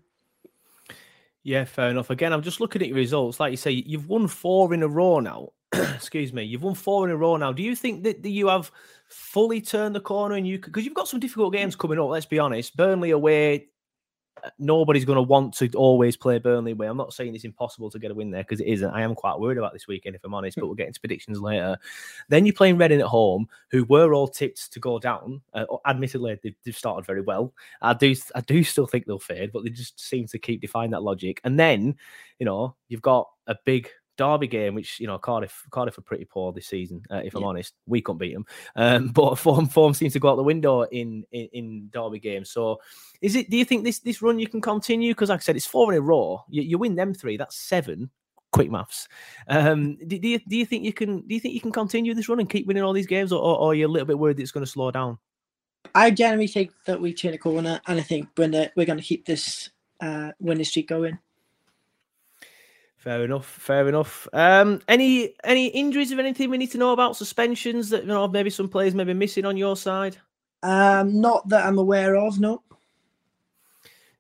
Yeah, 1.44 1.66
fair 1.66 1.90
enough. 1.90 2.10
Again, 2.10 2.34
I'm 2.34 2.42
just 2.42 2.60
looking 2.60 2.82
at 2.82 2.88
your 2.88 2.98
results. 2.98 3.40
Like 3.40 3.52
you 3.52 3.58
say, 3.58 3.70
you've 3.70 4.10
won 4.10 4.28
four 4.28 4.74
in 4.74 4.82
a 4.82 4.88
row 4.88 5.20
now. 5.20 5.50
Excuse 5.74 6.34
me. 6.34 6.44
You've 6.44 6.64
won 6.64 6.74
four 6.74 7.06
in 7.06 7.12
a 7.12 7.18
row 7.18 7.38
now. 7.38 7.52
Do 7.52 7.62
you 7.62 7.76
think 7.76 8.04
that, 8.04 8.24
that 8.24 8.30
you 8.30 8.48
have 8.48 8.72
fully 9.10 9.62
turn 9.62 9.94
the 9.94 10.00
corner 10.00 10.36
and 10.36 10.48
you 10.48 10.60
because 10.60 10.86
you've 10.86 10.94
got 10.94 11.08
some 11.08 11.20
difficult 11.20 11.54
games 11.54 11.76
coming 11.76 12.00
up? 12.00 12.10
Let's 12.10 12.26
be 12.26 12.40
honest. 12.40 12.76
Burnley 12.76 13.12
away, 13.12 13.68
nobody's 14.60 15.06
going 15.06 15.18
to 15.18 15.22
want 15.22 15.54
to 15.56 15.70
always 15.76 16.18
play 16.18 16.40
Burnley 16.40 16.72
away. 16.72 16.88
I'm 16.88 16.98
not 16.98 17.14
saying 17.14 17.36
it's 17.36 17.44
impossible 17.44 17.90
to 17.92 18.00
get 18.00 18.12
a 18.12 18.14
win 18.14 18.32
there 18.32 18.44
because 18.44 18.60
it 18.60 18.68
isn't. 18.68 18.90
I 18.90 19.02
am 19.02 19.16
quite 19.16 19.40
worried 19.40 19.58
about 19.58 19.74
this 19.74 19.88
weekend, 19.88 20.16
if 20.16 20.24
I'm 20.24 20.34
honest, 20.34 20.58
but 20.58 20.66
we'll 20.66 20.76
get 20.76 20.88
into 20.88 21.00
predictions 21.00 21.40
later. 21.40 21.78
Then 22.30 22.46
you're 22.46 22.54
playing 22.54 22.78
Reading 22.78 23.02
at 23.02 23.08
home, 23.08 23.48
who 23.72 23.84
were 23.86 24.14
all 24.14 24.28
tipped 24.28 24.72
to 24.74 24.80
go 24.80 25.00
down. 25.00 25.42
Uh, 25.54 25.66
admittedly, 25.86 26.40
they've, 26.44 26.56
they've, 26.64 26.76
started 26.76 27.06
very 27.06 27.22
well. 27.22 27.54
I 27.82 27.94
do, 27.94 28.16
I 28.36 28.42
do 28.42 28.64
still 28.64 28.88
think 28.88 29.06
they'll 29.06 29.20
fade, 29.20 29.52
but 29.52 29.64
they 29.64 29.70
just 29.70 30.00
seem 30.00 30.28
to 30.28 30.40
keep 30.40 30.62
defying 30.62 30.92
that 30.92 31.04
logic. 31.04 31.40
And 31.44 31.58
then, 31.60 31.96
you 32.40 32.46
know, 32.46 32.76
you've 32.90 33.02
got 33.02 33.30
a 33.48 33.56
big 33.66 33.90
Derby 34.18 34.48
game, 34.48 34.76
which 34.76 35.00
you 35.00 35.08
know 35.08 35.18
Cardiff 35.18 35.64
Cardiff 35.72 35.98
are 35.98 36.02
pretty 36.02 36.26
poor 36.26 36.52
this 36.52 36.68
season. 36.68 37.02
Uh, 37.10 37.22
if 37.24 37.36
I'm 37.36 37.44
honest, 37.44 37.74
we 37.86 38.02
can't 38.02 38.20
beat 38.20 38.34
them, 38.34 38.46
um, 38.76 39.08
but 39.14 39.36
form 39.36 39.68
form 39.68 39.94
seems 39.94 40.14
to 40.14 40.20
go 40.20 40.30
out 40.30 40.36
the 40.36 40.44
window 40.44 40.84
in, 40.84 41.26
in 41.32 41.50
in 41.54 41.90
Derby 41.92 42.20
games. 42.20 42.52
So, 42.52 42.80
is 43.22 43.36
it? 43.36 43.50
Do 43.50 43.58
you 43.58 43.66
think 43.66 43.84
this 43.84 44.00
this 44.00 44.22
run 44.22 44.40
you 44.40 44.48
can 44.48 44.62
continue? 44.62 45.12
Because 45.12 45.30
like 45.30 45.40
I 45.40 45.44
said, 45.44 45.56
it's 45.56 45.66
four 45.66 45.92
in 45.92 45.98
a 45.98 46.02
row. 46.02 46.44
You, 46.50 46.62
you 46.62 46.78
win 46.78 46.96
them 46.96 47.14
three, 47.14 47.38
that's 47.38 47.56
seven. 47.56 48.10
Quick 48.52 48.72
maths. 48.72 49.10
Um, 49.50 49.98
do, 50.08 50.18
do, 50.18 50.28
you 50.30 50.40
do 50.48 50.56
you 50.56 50.66
think 50.66 50.86
you 50.86 50.94
can 50.94 51.22
do 51.28 51.34
you 51.34 51.42
think 51.42 51.54
you 51.54 51.62
can 51.62 51.74
continue 51.74 52.14
this 52.14 52.30
run 52.30 52.40
and 52.40 52.50
keep 52.50 52.68
winning 52.68 52.84
all 52.84 52.94
these 52.94 53.08
games, 53.08 53.34
or, 53.34 53.42
or, 53.42 53.58
or 53.58 53.72
are 53.72 53.76
you 53.76 53.88
a 53.88 53.90
little 53.90 54.06
bit 54.06 54.20
worried 54.20 54.40
it's 54.40 54.52
going 54.52 54.66
to 54.66 54.72
slow 54.72 54.92
down? 54.92 55.18
I 55.94 56.12
generally 56.12 56.48
think 56.48 56.72
that 56.86 57.00
we 57.00 57.14
turn 57.14 57.34
a 57.34 57.38
corner, 57.38 57.82
and 57.88 58.00
I 58.00 58.04
think 58.04 58.30
we're 58.38 58.72
we're 58.76 58.86
going 58.86 59.00
to 59.00 59.04
keep 59.04 59.26
this 59.26 59.70
uh, 60.02 60.32
winning 60.40 60.64
streak 60.64 60.88
going. 60.88 61.20
Fair 63.06 63.24
enough. 63.24 63.46
Fair 63.46 63.88
enough. 63.88 64.28
Um, 64.34 64.82
any 64.88 65.36
any 65.44 65.68
injuries 65.68 66.12
or 66.12 66.20
anything 66.20 66.50
we 66.50 66.58
need 66.58 66.72
to 66.72 66.80
know 66.80 66.92
about? 66.92 67.16
Suspensions 67.16 67.90
that 67.92 68.02
you 68.02 68.08
know 68.08 68.28
maybe 68.28 68.50
some 68.50 68.68
players 68.68 68.96
may 68.96 69.06
be 69.06 69.14
missing 69.14 69.46
on 69.46 69.58
your 69.58 69.78
side. 69.78 70.18
Um, 70.64 71.22
not 71.22 71.48
that 71.50 71.68
I'm 71.68 71.78
aware 71.78 72.16
of. 72.16 72.40
No. 72.40 72.64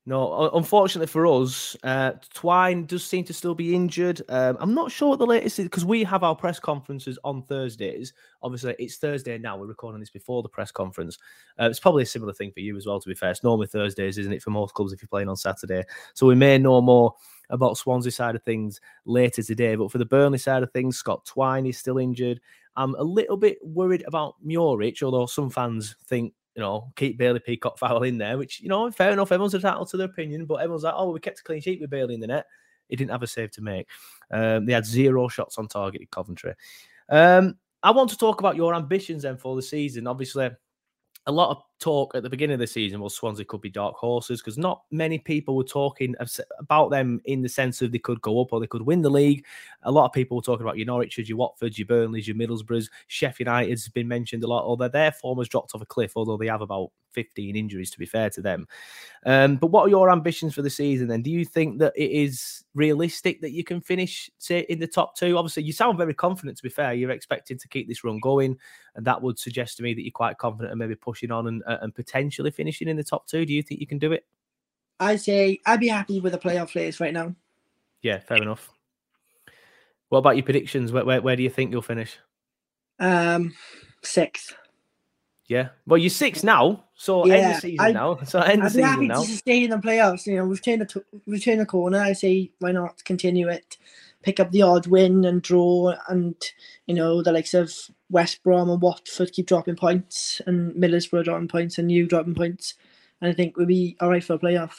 No, 0.07 0.51
unfortunately 0.51 1.07
for 1.07 1.25
us, 1.25 1.75
uh, 1.81 2.11
Twine 2.31 2.85
does 2.85 3.03
seem 3.03 3.23
to 3.23 3.33
still 3.33 3.55
be 3.55 3.73
injured. 3.73 4.21
Um, 4.29 4.55
I'm 4.59 4.75
not 4.75 4.91
sure 4.91 5.09
what 5.09 5.17
the 5.17 5.25
latest 5.25 5.57
is 5.57 5.65
because 5.65 5.83
we 5.83 6.03
have 6.03 6.23
our 6.23 6.35
press 6.35 6.59
conferences 6.59 7.17
on 7.23 7.41
Thursdays. 7.41 8.13
Obviously, 8.43 8.75
it's 8.77 8.97
Thursday 8.97 9.39
now. 9.39 9.57
We're 9.57 9.65
recording 9.65 9.99
this 9.99 10.11
before 10.11 10.43
the 10.43 10.49
press 10.49 10.71
conference. 10.71 11.17
Uh, 11.59 11.69
it's 11.71 11.79
probably 11.79 12.03
a 12.03 12.05
similar 12.05 12.33
thing 12.33 12.51
for 12.51 12.59
you 12.59 12.77
as 12.77 12.85
well, 12.85 12.99
to 12.99 13.09
be 13.09 13.15
fair. 13.15 13.31
It's 13.31 13.43
normally 13.43 13.65
Thursdays, 13.65 14.19
isn't 14.19 14.31
it, 14.31 14.43
for 14.43 14.51
most 14.51 14.75
clubs 14.75 14.93
if 14.93 15.01
you're 15.01 15.09
playing 15.09 15.29
on 15.29 15.37
Saturday? 15.37 15.83
So 16.13 16.27
we 16.27 16.35
may 16.35 16.59
know 16.59 16.81
more 16.81 17.15
about 17.49 17.77
Swansea 17.77 18.11
side 18.11 18.35
of 18.35 18.43
things 18.43 18.79
later 19.05 19.41
today. 19.41 19.75
But 19.75 19.91
for 19.91 19.97
the 19.97 20.05
Burnley 20.05 20.37
side 20.37 20.61
of 20.61 20.71
things, 20.71 20.97
Scott 20.97 21.25
Twine 21.25 21.65
is 21.65 21.79
still 21.79 21.97
injured. 21.97 22.41
I'm 22.75 22.93
a 22.93 23.03
little 23.03 23.37
bit 23.37 23.57
worried 23.63 24.03
about 24.05 24.35
Muric, 24.45 25.01
although 25.01 25.25
some 25.25 25.49
fans 25.49 25.95
think 26.05 26.33
you 26.55 26.61
know, 26.61 26.91
keep 26.95 27.17
Bailey 27.17 27.39
Peacock-Farrell 27.39 28.03
in 28.03 28.17
there, 28.17 28.37
which, 28.37 28.61
you 28.61 28.69
know, 28.69 28.89
fair 28.89 29.11
enough. 29.11 29.31
Everyone's 29.31 29.53
entitled 29.53 29.89
to 29.89 29.97
their 29.97 30.07
opinion, 30.07 30.45
but 30.45 30.55
everyone's 30.55 30.83
like, 30.83 30.93
oh, 30.95 31.11
we 31.11 31.19
kept 31.19 31.39
a 31.39 31.43
clean 31.43 31.61
sheet 31.61 31.81
with 31.81 31.89
Bailey 31.89 32.15
in 32.15 32.21
the 32.21 32.27
net. 32.27 32.45
He 32.87 32.95
didn't 32.95 33.11
have 33.11 33.23
a 33.23 33.27
save 33.27 33.51
to 33.51 33.61
make. 33.61 33.87
Um, 34.31 34.65
they 34.65 34.73
had 34.73 34.85
zero 34.85 35.27
shots 35.27 35.57
on 35.57 35.67
target 35.67 36.03
at 36.03 36.11
Coventry. 36.11 36.53
Um, 37.09 37.57
I 37.83 37.91
want 37.91 38.09
to 38.11 38.17
talk 38.17 38.39
about 38.39 38.55
your 38.55 38.73
ambitions 38.73 39.23
then 39.23 39.37
for 39.37 39.55
the 39.55 39.61
season. 39.61 40.07
Obviously, 40.07 40.49
a 41.27 41.31
lot 41.31 41.49
of 41.49 41.63
talk 41.79 42.15
at 42.15 42.23
the 42.23 42.29
beginning 42.29 42.53
of 42.53 42.59
the 42.59 42.67
season 42.67 43.01
was 43.01 43.15
Swansea 43.15 43.45
could 43.45 43.61
be 43.61 43.69
dark 43.69 43.95
horses 43.95 44.41
because 44.41 44.57
not 44.57 44.83
many 44.91 45.17
people 45.17 45.55
were 45.55 45.63
talking 45.63 46.15
about 46.59 46.91
them 46.91 47.19
in 47.25 47.41
the 47.41 47.49
sense 47.49 47.81
of 47.81 47.91
they 47.91 47.99
could 47.99 48.21
go 48.21 48.41
up 48.41 48.53
or 48.53 48.59
they 48.59 48.67
could 48.67 48.83
win 48.83 49.01
the 49.01 49.09
league. 49.09 49.43
A 49.83 49.91
lot 49.91 50.05
of 50.05 50.13
people 50.13 50.37
were 50.37 50.43
talking 50.43 50.65
about 50.65 50.77
your 50.77 50.85
Norwich's, 50.85 51.27
your 51.27 51.37
Watfords, 51.37 51.77
your 51.77 51.87
Burnleys, 51.87 52.27
your 52.27 52.37
Middlesbroughs, 52.37 52.89
Sheffield 53.07 53.47
United's 53.47 53.89
been 53.89 54.07
mentioned 54.07 54.43
a 54.43 54.47
lot, 54.47 54.63
although 54.63 54.87
their 54.87 55.11
form 55.11 55.39
has 55.39 55.49
dropped 55.49 55.73
off 55.73 55.81
a 55.81 55.85
cliff, 55.85 56.13
although 56.15 56.37
they 56.37 56.47
have 56.47 56.61
about 56.61 56.91
15 57.11 57.55
injuries 57.55 57.89
to 57.91 57.99
be 57.99 58.05
fair 58.05 58.29
to 58.29 58.41
them. 58.41 58.67
Um, 59.25 59.55
but 59.55 59.67
what 59.67 59.85
are 59.85 59.89
your 59.89 60.11
ambitions 60.11 60.53
for 60.53 60.61
the 60.61 60.69
season 60.69 61.07
then? 61.07 61.23
Do 61.23 61.31
you 61.31 61.45
think 61.45 61.79
that 61.79 61.93
it 61.95 62.11
is 62.11 62.63
realistic 62.75 63.41
that 63.41 63.51
you 63.51 63.63
can 63.63 63.81
finish, 63.81 64.29
say, 64.37 64.59
in 64.69 64.79
the 64.79 64.87
top 64.87 65.15
two? 65.15 65.37
Obviously, 65.37 65.63
you 65.63 65.73
sound 65.73 65.97
very 65.97 66.13
confident 66.13 66.57
to 66.57 66.63
be 66.63 66.69
fair. 66.69 66.93
You're 66.93 67.11
expecting 67.11 67.57
to 67.57 67.67
keep 67.67 67.87
this 67.87 68.03
run 68.03 68.19
going, 68.19 68.57
and 68.95 69.05
that 69.05 69.21
would 69.21 69.37
suggest 69.37 69.77
to 69.77 69.83
me 69.83 69.93
that 69.93 70.01
you're 70.01 70.11
quite 70.11 70.37
confident 70.37 70.71
and 70.71 70.79
maybe 70.79 70.95
pushing 70.95 71.31
on 71.31 71.47
and, 71.47 71.63
and 71.67 71.93
potentially 71.93 72.51
finishing 72.51 72.87
in 72.87 72.97
the 72.97 73.03
top 73.03 73.27
two. 73.27 73.45
Do 73.45 73.53
you 73.53 73.61
think 73.61 73.81
you 73.81 73.87
can 73.87 73.99
do 73.99 74.11
it? 74.11 74.25
I 74.99 75.17
say 75.17 75.59
I'd 75.65 75.79
be 75.79 75.89
happy 75.89 76.19
with 76.19 76.33
the 76.33 76.39
playoff 76.39 76.71
place 76.71 76.99
right 76.99 77.13
now. 77.13 77.35
Yeah, 78.01 78.19
fair 78.19 78.37
enough. 78.37 78.71
What 80.09 80.19
about 80.19 80.37
your 80.37 80.45
predictions? 80.45 80.91
Where, 80.91 81.03
where, 81.03 81.21
where 81.21 81.35
do 81.35 81.43
you 81.43 81.49
think 81.49 81.71
you'll 81.71 81.81
finish? 81.81 82.17
Um, 82.99 83.53
sixth. 84.01 84.55
Yeah. 85.47 85.69
Well, 85.85 85.97
you're 85.97 86.09
six 86.09 86.43
now, 86.43 86.85
so 86.95 87.23
end 87.23 87.55
the 87.55 87.59
season 87.59 87.85
I- 87.85 87.91
now. 87.91 88.17
So 88.23 88.39
end 88.39 88.63
the 88.63 88.69
be 88.69 88.81
happy 88.81 89.01
season 89.01 89.07
now. 89.07 89.21
to 89.21 89.29
stay 89.29 89.63
in 89.63 89.69
the 89.69 89.77
playoffs. 89.77 90.25
You 90.25 90.37
know, 90.37 90.45
we've 90.45 90.61
turned 90.61 90.81
the 90.81 91.03
we've 91.25 91.43
turned 91.43 91.59
the 91.59 91.65
corner. 91.65 91.99
I 91.99 92.13
say, 92.13 92.51
why 92.59 92.71
not 92.71 93.03
continue 93.03 93.49
it? 93.49 93.77
Pick 94.23 94.39
up 94.39 94.51
the 94.51 94.63
odd 94.63 94.87
win 94.87 95.23
and 95.25 95.41
draw, 95.41 95.93
and 96.07 96.35
you 96.87 96.95
know 96.95 97.21
the 97.21 97.31
likes 97.31 97.53
of 97.53 97.71
West 98.09 98.43
Brom 98.43 98.69
and 98.69 98.81
Watford 98.81 99.31
keep 99.31 99.47
dropping 99.47 99.75
points, 99.75 100.41
and 100.45 100.73
Middlesbrough 100.75 101.23
dropping 101.23 101.47
points, 101.47 101.77
and 101.77 101.91
you 101.91 102.07
dropping 102.07 102.35
points, 102.35 102.75
and 103.21 103.29
I 103.29 103.33
think 103.33 103.57
we'll 103.57 103.65
be 103.65 103.97
all 103.99 104.09
right 104.09 104.23
for 104.23 104.33
a 104.33 104.39
playoff. 104.39 104.75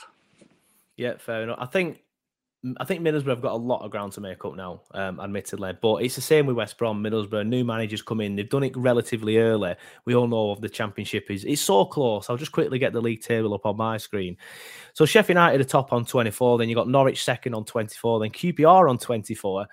Yeah, 0.96 1.16
fair 1.18 1.42
enough. 1.42 1.58
I 1.60 1.66
think 1.66 2.00
I 2.78 2.84
think 2.84 3.02
Middlesbrough 3.02 3.28
have 3.28 3.42
got 3.42 3.52
a 3.52 3.56
lot 3.56 3.84
of 3.84 3.90
ground 3.90 4.12
to 4.12 4.20
make 4.20 4.44
up 4.44 4.56
now, 4.56 4.80
um, 4.92 5.20
admittedly. 5.20 5.72
But 5.80 5.96
it's 5.96 6.16
the 6.16 6.20
same 6.20 6.46
with 6.46 6.56
West 6.56 6.78
Brom, 6.78 7.02
Middlesbrough. 7.02 7.46
New 7.46 7.64
managers 7.64 8.02
come 8.02 8.20
in; 8.20 8.34
they've 8.34 8.48
done 8.48 8.64
it 8.64 8.76
relatively 8.76 9.38
early. 9.38 9.74
We 10.04 10.14
all 10.14 10.26
know 10.26 10.50
of 10.50 10.60
the 10.60 10.68
Championship 10.68 11.30
is 11.30 11.44
it's 11.44 11.60
so 11.60 11.84
close. 11.84 12.28
I'll 12.28 12.36
just 12.36 12.52
quickly 12.52 12.78
get 12.78 12.92
the 12.92 13.00
league 13.00 13.20
table 13.20 13.54
up 13.54 13.66
on 13.66 13.76
my 13.76 13.98
screen. 13.98 14.36
So 14.94 15.04
Sheffield 15.04 15.36
United 15.36 15.60
are 15.60 15.64
top 15.64 15.92
on 15.92 16.04
twenty 16.04 16.30
four. 16.30 16.58
Then 16.58 16.68
you 16.68 16.74
got 16.74 16.88
Norwich 16.88 17.24
second 17.24 17.54
on 17.54 17.64
twenty 17.64 17.94
four. 17.94 18.18
Then 18.18 18.30
QPR 18.30 18.88
on 18.88 18.98
twenty 18.98 19.34
four. 19.34 19.66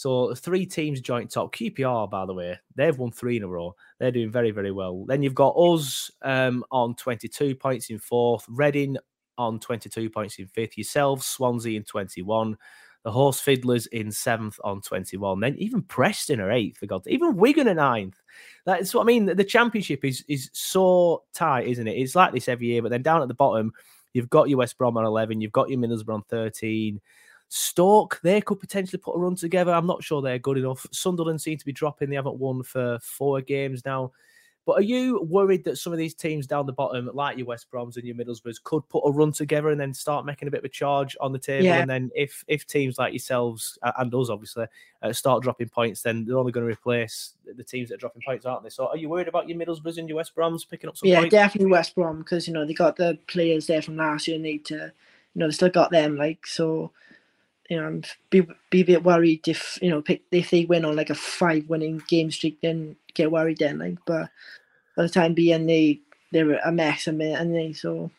So 0.00 0.34
three 0.34 0.64
teams 0.64 1.02
joint 1.02 1.30
top. 1.30 1.54
QPR, 1.54 2.08
by 2.08 2.24
the 2.24 2.32
way, 2.32 2.58
they've 2.74 2.96
won 2.96 3.12
three 3.12 3.36
in 3.36 3.42
a 3.42 3.46
row. 3.46 3.76
They're 3.98 4.10
doing 4.10 4.30
very, 4.30 4.50
very 4.50 4.72
well. 4.72 5.04
Then 5.04 5.22
you've 5.22 5.34
got 5.34 5.50
us 5.50 6.10
um, 6.22 6.64
on 6.70 6.94
22 6.94 7.54
points 7.54 7.90
in 7.90 7.98
fourth, 7.98 8.46
Reading 8.48 8.96
on 9.36 9.60
22 9.60 10.08
points 10.08 10.38
in 10.38 10.46
fifth, 10.46 10.78
yourselves, 10.78 11.26
Swansea 11.26 11.76
in 11.76 11.84
21, 11.84 12.56
the 13.04 13.10
Horse 13.10 13.42
Fiddlers 13.42 13.88
in 13.88 14.10
seventh 14.10 14.58
on 14.64 14.80
21. 14.80 15.38
Then 15.38 15.54
even 15.58 15.82
Preston 15.82 16.40
are 16.40 16.50
eighth, 16.50 16.78
for 16.78 16.86
God's 16.86 17.06
even 17.06 17.36
Wigan 17.36 17.68
are 17.68 17.74
ninth. 17.74 18.18
That's 18.64 18.94
what 18.94 19.02
I 19.02 19.04
mean. 19.04 19.26
The 19.26 19.44
championship 19.44 20.02
is 20.02 20.24
is 20.28 20.48
so 20.54 21.24
tight, 21.34 21.66
isn't 21.66 21.86
it? 21.86 21.98
It's 21.98 22.14
like 22.14 22.32
this 22.32 22.48
every 22.48 22.68
year, 22.68 22.80
but 22.80 22.90
then 22.90 23.02
down 23.02 23.20
at 23.20 23.28
the 23.28 23.34
bottom, 23.34 23.74
you've 24.14 24.30
got 24.30 24.48
your 24.48 24.60
West 24.60 24.78
Brom 24.78 24.96
on 24.96 25.04
11, 25.04 25.42
you've 25.42 25.52
got 25.52 25.68
your 25.68 25.78
Middlesbrough 25.78 26.14
on 26.14 26.22
13. 26.30 27.02
Stoke, 27.52 28.20
they 28.22 28.40
could 28.40 28.60
potentially 28.60 29.00
put 29.00 29.16
a 29.16 29.18
run 29.18 29.34
together. 29.34 29.72
I'm 29.72 29.86
not 29.86 30.04
sure 30.04 30.22
they're 30.22 30.38
good 30.38 30.56
enough. 30.56 30.86
Sunderland 30.92 31.42
seem 31.42 31.58
to 31.58 31.64
be 31.64 31.72
dropping. 31.72 32.08
They 32.08 32.14
haven't 32.14 32.38
won 32.38 32.62
for 32.62 33.00
four 33.02 33.40
games 33.40 33.84
now. 33.84 34.12
But 34.66 34.78
are 34.78 34.82
you 34.82 35.22
worried 35.22 35.64
that 35.64 35.78
some 35.78 35.92
of 35.92 35.98
these 35.98 36.14
teams 36.14 36.46
down 36.46 36.66
the 36.66 36.72
bottom, 36.72 37.10
like 37.12 37.36
your 37.36 37.48
West 37.48 37.66
Broms 37.72 37.96
and 37.96 38.04
your 38.04 38.14
Middlesbroughs, 38.14 38.62
could 38.62 38.88
put 38.88 39.02
a 39.04 39.10
run 39.10 39.32
together 39.32 39.70
and 39.70 39.80
then 39.80 39.92
start 39.92 40.24
making 40.24 40.46
a 40.46 40.50
bit 40.52 40.60
of 40.60 40.64
a 40.64 40.68
charge 40.68 41.16
on 41.20 41.32
the 41.32 41.40
table? 41.40 41.64
Yeah. 41.64 41.78
And 41.78 41.90
then 41.90 42.12
if 42.14 42.44
if 42.46 42.68
teams 42.68 42.96
like 42.96 43.12
yourselves 43.12 43.76
and 43.82 44.14
us, 44.14 44.30
obviously, 44.30 44.66
uh, 45.02 45.12
start 45.12 45.42
dropping 45.42 45.70
points, 45.70 46.02
then 46.02 46.24
they're 46.24 46.38
only 46.38 46.52
going 46.52 46.64
to 46.64 46.70
replace 46.70 47.34
the 47.56 47.64
teams 47.64 47.88
that 47.88 47.96
are 47.96 47.98
dropping 47.98 48.22
points, 48.24 48.46
aren't 48.46 48.62
they? 48.62 48.68
So 48.68 48.86
are 48.86 48.96
you 48.96 49.08
worried 49.08 49.26
about 49.26 49.48
your 49.48 49.58
Middlesbroughs 49.58 49.98
and 49.98 50.08
your 50.08 50.16
West 50.18 50.36
Broms 50.36 50.68
picking 50.70 50.88
up 50.88 50.96
some 50.96 51.08
yeah, 51.08 51.18
points? 51.18 51.32
definitely 51.32 51.72
West 51.72 51.96
Brom 51.96 52.18
because 52.18 52.46
you 52.46 52.54
know 52.54 52.64
they 52.64 52.74
got 52.74 52.94
the 52.94 53.18
players 53.26 53.66
there 53.66 53.82
from 53.82 53.96
last 53.96 54.28
year. 54.28 54.36
and 54.36 54.44
Need 54.44 54.66
to, 54.66 54.74
you 54.74 54.92
know, 55.34 55.48
they 55.48 55.52
still 55.52 55.70
got 55.70 55.90
them. 55.90 56.16
Like 56.16 56.46
so, 56.46 56.92
I'm 57.78 58.02
be 58.30 58.46
be 58.70 58.80
a 58.80 58.84
bit 58.84 59.04
worried 59.04 59.46
if 59.48 59.78
you 59.82 59.90
know 59.90 60.02
pick 60.02 60.22
if 60.32 60.50
they 60.50 60.64
win 60.64 60.84
on 60.84 60.96
like 60.96 61.10
a 61.10 61.14
five 61.14 61.68
winning 61.68 62.02
game 62.08 62.30
streak, 62.30 62.60
then 62.60 62.96
get 63.14 63.30
worried 63.30 63.58
then. 63.58 63.78
Like, 63.78 63.98
but 64.06 64.30
by 64.96 65.02
the 65.04 65.08
time 65.08 65.34
being 65.34 65.66
they 65.66 66.00
they're 66.32 66.58
a 66.58 66.72
mess, 66.72 67.06
and 67.06 67.20
they, 67.20 67.32
and 67.32 67.54
they 67.54 67.72
so 67.72 68.10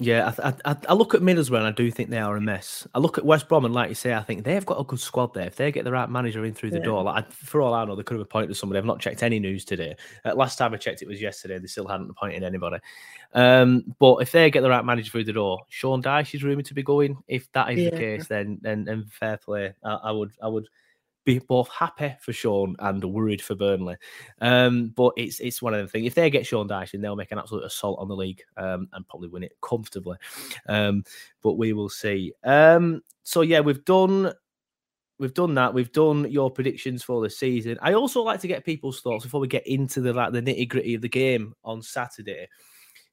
Yeah, 0.00 0.32
I, 0.42 0.52
I, 0.64 0.76
I- 0.88 0.92
look 0.94 1.14
at 1.14 1.20
Middlesbrough 1.20 1.58
and 1.58 1.66
I 1.68 1.70
do 1.70 1.88
think 1.88 2.10
they 2.10 2.18
are 2.18 2.36
a 2.36 2.40
mess. 2.40 2.84
I 2.94 2.98
look 2.98 3.16
at 3.16 3.24
West 3.24 3.48
Brom 3.48 3.64
and, 3.64 3.72
like 3.72 3.88
you 3.90 3.94
say, 3.94 4.12
I 4.12 4.22
think 4.22 4.42
they've 4.42 4.66
got 4.66 4.80
a 4.80 4.84
good 4.84 4.98
squad 4.98 5.32
there. 5.34 5.46
If 5.46 5.54
they 5.54 5.70
get 5.70 5.84
the 5.84 5.92
right 5.92 6.10
manager 6.10 6.44
in 6.44 6.52
through 6.52 6.70
the 6.72 6.78
Yeah. 6.78 6.84
door, 6.84 7.04
like 7.04 7.24
I, 7.24 7.30
for 7.30 7.60
all 7.62 7.72
I 7.74 7.84
know, 7.84 7.94
they 7.94 8.02
could 8.02 8.14
have 8.16 8.22
appointed 8.26 8.56
somebody. 8.56 8.78
I've 8.78 8.84
not 8.84 8.98
checked 8.98 9.22
any 9.22 9.38
news 9.38 9.64
today. 9.64 9.94
Uh, 10.24 10.34
last 10.34 10.56
time 10.58 10.74
I 10.74 10.78
checked, 10.78 11.02
it 11.02 11.08
was 11.08 11.20
yesterday. 11.22 11.58
They 11.60 11.68
still 11.68 11.86
hadn't 11.86 12.10
appointed 12.10 12.42
anybody. 12.42 12.78
Um, 13.34 13.94
but 14.00 14.16
if 14.16 14.32
they 14.32 14.50
get 14.50 14.62
the 14.62 14.70
right 14.70 14.84
manager 14.84 15.12
through 15.12 15.24
the 15.24 15.32
door, 15.32 15.60
Sean 15.68 16.02
Dyche 16.02 16.34
is 16.34 16.42
rumoured 16.42 16.66
to 16.66 16.74
be 16.74 16.82
going. 16.82 17.16
If 17.28 17.50
that 17.52 17.70
is 17.72 17.88
the 17.90 17.96
case, 17.96 18.26
then 18.26 18.58
then, 18.62 18.84
then 18.84 19.04
fair 19.08 19.36
play. 19.36 19.74
I, 19.84 19.94
I 19.94 20.10
would 20.10 20.32
I 20.42 20.48
would 20.48 20.66
be 21.24 21.38
both 21.38 21.68
happy 21.68 22.14
for 22.20 22.32
Sean 22.32 22.76
and 22.78 23.04
worried 23.04 23.42
for 23.42 23.54
Burnley. 23.54 23.96
Um, 24.40 24.88
but 24.88 25.12
it's 25.16 25.40
it's 25.40 25.62
one 25.62 25.74
of 25.74 25.80
the 25.80 25.88
things. 25.88 26.06
If 26.06 26.14
they 26.14 26.30
get 26.30 26.46
Sean 26.46 26.68
Dyche, 26.68 27.00
they'll 27.00 27.16
make 27.16 27.32
an 27.32 27.38
absolute 27.38 27.64
assault 27.64 27.98
on 27.98 28.08
the 28.08 28.16
league 28.16 28.42
um, 28.56 28.88
and 28.92 29.06
probably 29.08 29.28
win 29.28 29.42
it 29.42 29.56
comfortably. 29.62 30.18
Um, 30.68 31.04
but 31.42 31.54
we 31.54 31.72
will 31.72 31.88
see. 31.88 32.32
Um, 32.44 33.02
so 33.22 33.40
yeah, 33.40 33.60
we've 33.60 33.84
done 33.84 34.32
we've 35.18 35.34
done 35.34 35.54
that. 35.54 35.72
We've 35.72 35.92
done 35.92 36.30
your 36.30 36.50
predictions 36.50 37.02
for 37.02 37.22
the 37.22 37.30
season. 37.30 37.78
I 37.80 37.94
also 37.94 38.22
like 38.22 38.40
to 38.40 38.48
get 38.48 38.64
people's 38.64 39.00
thoughts 39.00 39.24
before 39.24 39.40
we 39.40 39.48
get 39.48 39.66
into 39.66 40.00
the 40.00 40.12
like 40.12 40.32
the 40.32 40.42
nitty 40.42 40.68
gritty 40.68 40.94
of 40.94 41.02
the 41.02 41.08
game 41.08 41.54
on 41.64 41.82
Saturday. 41.82 42.48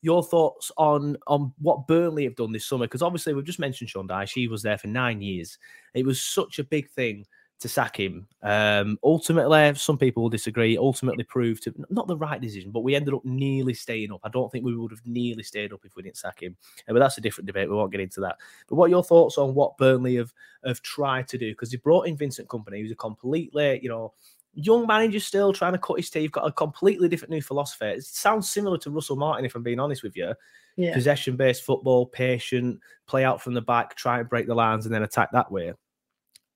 Your 0.04 0.24
thoughts 0.24 0.72
on 0.78 1.16
on 1.28 1.54
what 1.60 1.88
Burnley 1.88 2.24
have 2.24 2.36
done 2.36 2.52
this 2.52 2.66
summer? 2.66 2.86
Because 2.86 3.04
obviously 3.04 3.34
we've 3.34 3.46
just 3.46 3.60
mentioned 3.60 3.90
Sean 3.90 4.08
Dyche. 4.08 4.34
He 4.34 4.48
was 4.48 4.64
there 4.64 4.78
for 4.78 4.88
nine 4.88 5.22
years. 5.22 5.58
It 5.94 6.06
was 6.06 6.20
such 6.20 6.60
a 6.60 6.64
big 6.64 6.90
thing 6.90 7.26
to 7.62 7.70
sack 7.70 7.98
him. 7.98 8.28
Um, 8.42 8.98
ultimately, 9.04 9.74
some 9.76 9.98
people 9.98 10.24
will 10.24 10.30
disagree. 10.30 10.78
Ultimately, 10.78 11.24
proved 11.24 11.64
to 11.64 11.74
not 11.90 12.08
the 12.08 12.18
right 12.18 12.42
decision, 12.42 12.72
but 12.72 12.82
we 12.82 12.96
ended 12.96 13.14
up 13.14 13.24
nearly 13.24 13.74
staying 13.74 14.12
up. 14.12 14.22
I 14.24 14.30
don't 14.30 14.52
think 14.52 14.66
we 14.66 14.76
would 14.76 14.92
have 14.92 15.06
nearly 15.06 15.44
stayed 15.44 15.72
up 15.72 15.86
if 15.86 15.96
we 15.96 16.04
didn't 16.04 16.18
sack 16.18 16.42
him. 16.42 16.58
Uh, 16.90 16.94
but 16.94 17.00
that's 17.00 17.18
a 17.18 17.22
different 17.22 17.48
debate. 17.48 17.70
We 17.70 17.76
won't 17.76 17.92
get 17.92 18.02
into 18.02 18.20
that. 18.22 18.38
But 18.68 18.76
what 18.76 18.86
are 18.86 18.90
your 18.90 19.04
thoughts 19.04 19.38
on 19.38 19.54
what 19.54 19.78
Burnley 19.78 20.16
have 20.16 20.34
have 20.66 20.82
tried 20.82 21.28
to 21.30 21.38
do? 21.38 21.52
Because 21.52 21.72
they 21.72 21.78
brought 21.78 22.08
in 22.08 22.18
Vincent 22.18 22.48
Kompany, 22.48 22.82
who's 22.82 22.92
a 22.92 22.96
completely, 22.96 23.80
you 23.82 23.90
know, 23.90 24.14
young 24.54 24.88
manager 24.88 25.20
still 25.20 25.54
trying 25.54 25.74
to 25.74 25.80
cut 25.80 25.98
his 25.98 26.10
teeth. 26.10 26.32
Got 26.32 26.48
a 26.48 26.52
completely 26.52 27.10
different 27.10 27.32
new 27.32 27.42
philosophy. 27.42 27.86
It 27.86 28.04
sounds 28.04 28.50
similar 28.50 28.78
to 28.80 28.92
Russell 28.92 29.16
Martin, 29.16 29.46
if 29.46 29.56
I'm 29.56 29.64
being 29.64 29.80
honest 29.80 30.04
with 30.04 30.18
you. 30.18 30.34
yeah, 30.78 30.94
Possession 30.94 31.36
based 31.36 31.64
football, 31.64 32.08
patient, 32.08 32.80
play 33.06 33.24
out 33.24 33.42
from 33.42 33.54
the 33.54 33.62
back, 33.62 33.96
try 33.96 34.20
and 34.20 34.30
break 34.30 34.48
the 34.48 34.56
lines, 34.56 34.86
and 34.86 34.96
then 34.96 35.04
attack 35.04 35.30
that 35.32 35.52
way. 35.52 35.74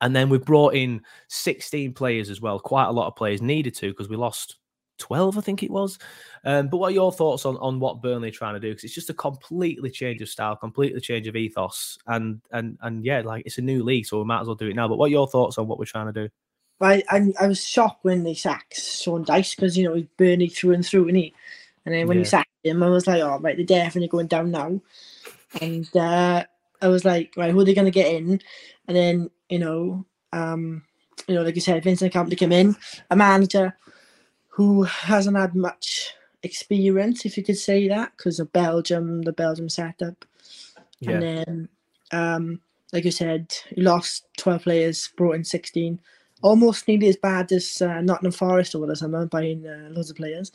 And 0.01 0.15
then 0.15 0.29
we 0.29 0.37
brought 0.37 0.75
in 0.75 1.01
16 1.29 1.93
players 1.93 2.29
as 2.29 2.41
well. 2.41 2.59
Quite 2.59 2.85
a 2.87 2.91
lot 2.91 3.07
of 3.07 3.15
players 3.15 3.41
needed 3.41 3.75
to 3.75 3.89
because 3.89 4.09
we 4.09 4.15
lost 4.17 4.57
12, 4.99 5.37
I 5.37 5.41
think 5.41 5.63
it 5.63 5.71
was. 5.71 5.97
Um, 6.43 6.67
but 6.67 6.77
what 6.77 6.87
are 6.91 6.95
your 6.95 7.11
thoughts 7.11 7.45
on, 7.45 7.57
on 7.57 7.79
what 7.79 8.01
Burnley 8.01 8.29
are 8.29 8.31
trying 8.31 8.53
to 8.55 8.59
do? 8.59 8.69
Because 8.69 8.83
it's 8.83 8.93
just 8.95 9.09
a 9.09 9.13
completely 9.13 9.89
change 9.89 10.21
of 10.21 10.29
style, 10.29 10.55
completely 10.55 11.01
change 11.01 11.27
of 11.27 11.35
ethos. 11.35 11.97
And 12.07 12.41
and 12.51 12.77
and 12.81 13.03
yeah, 13.05 13.21
like 13.21 13.43
it's 13.45 13.57
a 13.57 13.61
new 13.61 13.83
league, 13.83 14.05
so 14.05 14.19
we 14.19 14.25
might 14.25 14.41
as 14.41 14.47
well 14.47 14.55
do 14.55 14.67
it 14.67 14.75
now. 14.75 14.87
But 14.87 14.97
what 14.97 15.07
are 15.07 15.11
your 15.11 15.27
thoughts 15.27 15.57
on 15.57 15.67
what 15.67 15.79
we're 15.79 15.85
trying 15.85 16.13
to 16.13 16.23
do? 16.23 16.29
I 16.81 17.03
I, 17.09 17.33
I 17.39 17.47
was 17.47 17.65
shocked 17.65 18.03
when 18.03 18.23
they 18.23 18.33
sacked 18.33 18.79
Sean 18.79 19.25
Dyche 19.25 19.55
because 19.55 19.77
you 19.77 19.85
know 19.85 19.95
he's 19.95 20.07
Burnley 20.17 20.49
through 20.49 20.73
and 20.73 20.85
through, 20.85 21.07
and 21.07 21.17
he, 21.17 21.33
and 21.85 21.95
then 21.95 22.07
when 22.07 22.17
Yeah. 22.17 22.23
he 22.23 22.25
sacked 22.25 22.49
him, 22.63 22.83
I 22.83 22.89
was 22.89 23.07
like, 23.07 23.21
oh 23.21 23.39
right, 23.39 23.55
they're 23.55 23.65
definitely 23.65 24.09
going 24.09 24.27
down 24.27 24.51
now, 24.51 24.79
and 25.61 25.95
uh, 25.95 26.43
I 26.81 26.87
was 26.87 27.05
like, 27.05 27.33
right, 27.37 27.51
who 27.51 27.59
are 27.59 27.65
they 27.65 27.73
going 27.73 27.85
to 27.85 27.91
get 27.91 28.13
in? 28.13 28.41
And 28.87 28.95
then 28.95 29.29
you 29.49 29.59
know, 29.59 30.05
um, 30.33 30.83
you 31.27 31.35
know, 31.35 31.43
like 31.43 31.55
you 31.55 31.61
said, 31.61 31.83
Vincent 31.83 32.13
Kompany 32.13 32.37
came 32.37 32.51
in, 32.51 32.75
a 33.09 33.15
manager 33.15 33.77
who 34.49 34.83
hasn't 34.83 35.37
had 35.37 35.55
much 35.55 36.13
experience, 36.43 37.25
if 37.25 37.37
you 37.37 37.43
could 37.43 37.57
say 37.57 37.87
that, 37.87 38.11
because 38.15 38.39
of 38.39 38.53
Belgium, 38.53 39.21
the 39.23 39.33
Belgium 39.33 39.69
setup, 39.69 40.25
Yeah. 40.99 41.11
and 41.11 41.21
then, 41.23 41.69
um, 42.11 42.61
like 42.93 43.05
you 43.05 43.11
said, 43.11 43.53
he 43.69 43.81
lost 43.81 44.25
twelve 44.37 44.63
players, 44.63 45.09
brought 45.17 45.35
in 45.35 45.43
sixteen 45.43 45.99
almost 46.41 46.87
nearly 46.87 47.07
as 47.07 47.17
bad 47.17 47.51
as 47.51 47.81
uh, 47.81 48.01
Nottingham 48.01 48.31
Forest 48.31 48.75
over 48.75 48.85
the 48.85 48.95
summer, 48.95 49.25
buying 49.25 49.65
uh, 49.65 49.89
loads 49.89 50.11
of 50.11 50.17
players. 50.17 50.51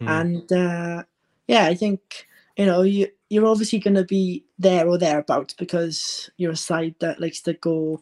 Hmm. 0.00 0.08
And 0.08 0.52
uh, 0.52 1.02
yeah, 1.46 1.66
I 1.66 1.74
think 1.74 2.26
you 2.56 2.66
know 2.66 2.82
you 2.82 3.08
you're 3.30 3.46
obviously 3.46 3.78
going 3.78 3.94
to 3.94 4.04
be 4.04 4.44
there 4.58 4.88
or 4.88 4.98
thereabouts 4.98 5.54
because 5.54 6.30
you're 6.38 6.52
a 6.52 6.56
side 6.56 6.96
that 7.00 7.20
likes 7.20 7.42
to 7.42 7.54
go, 7.54 8.00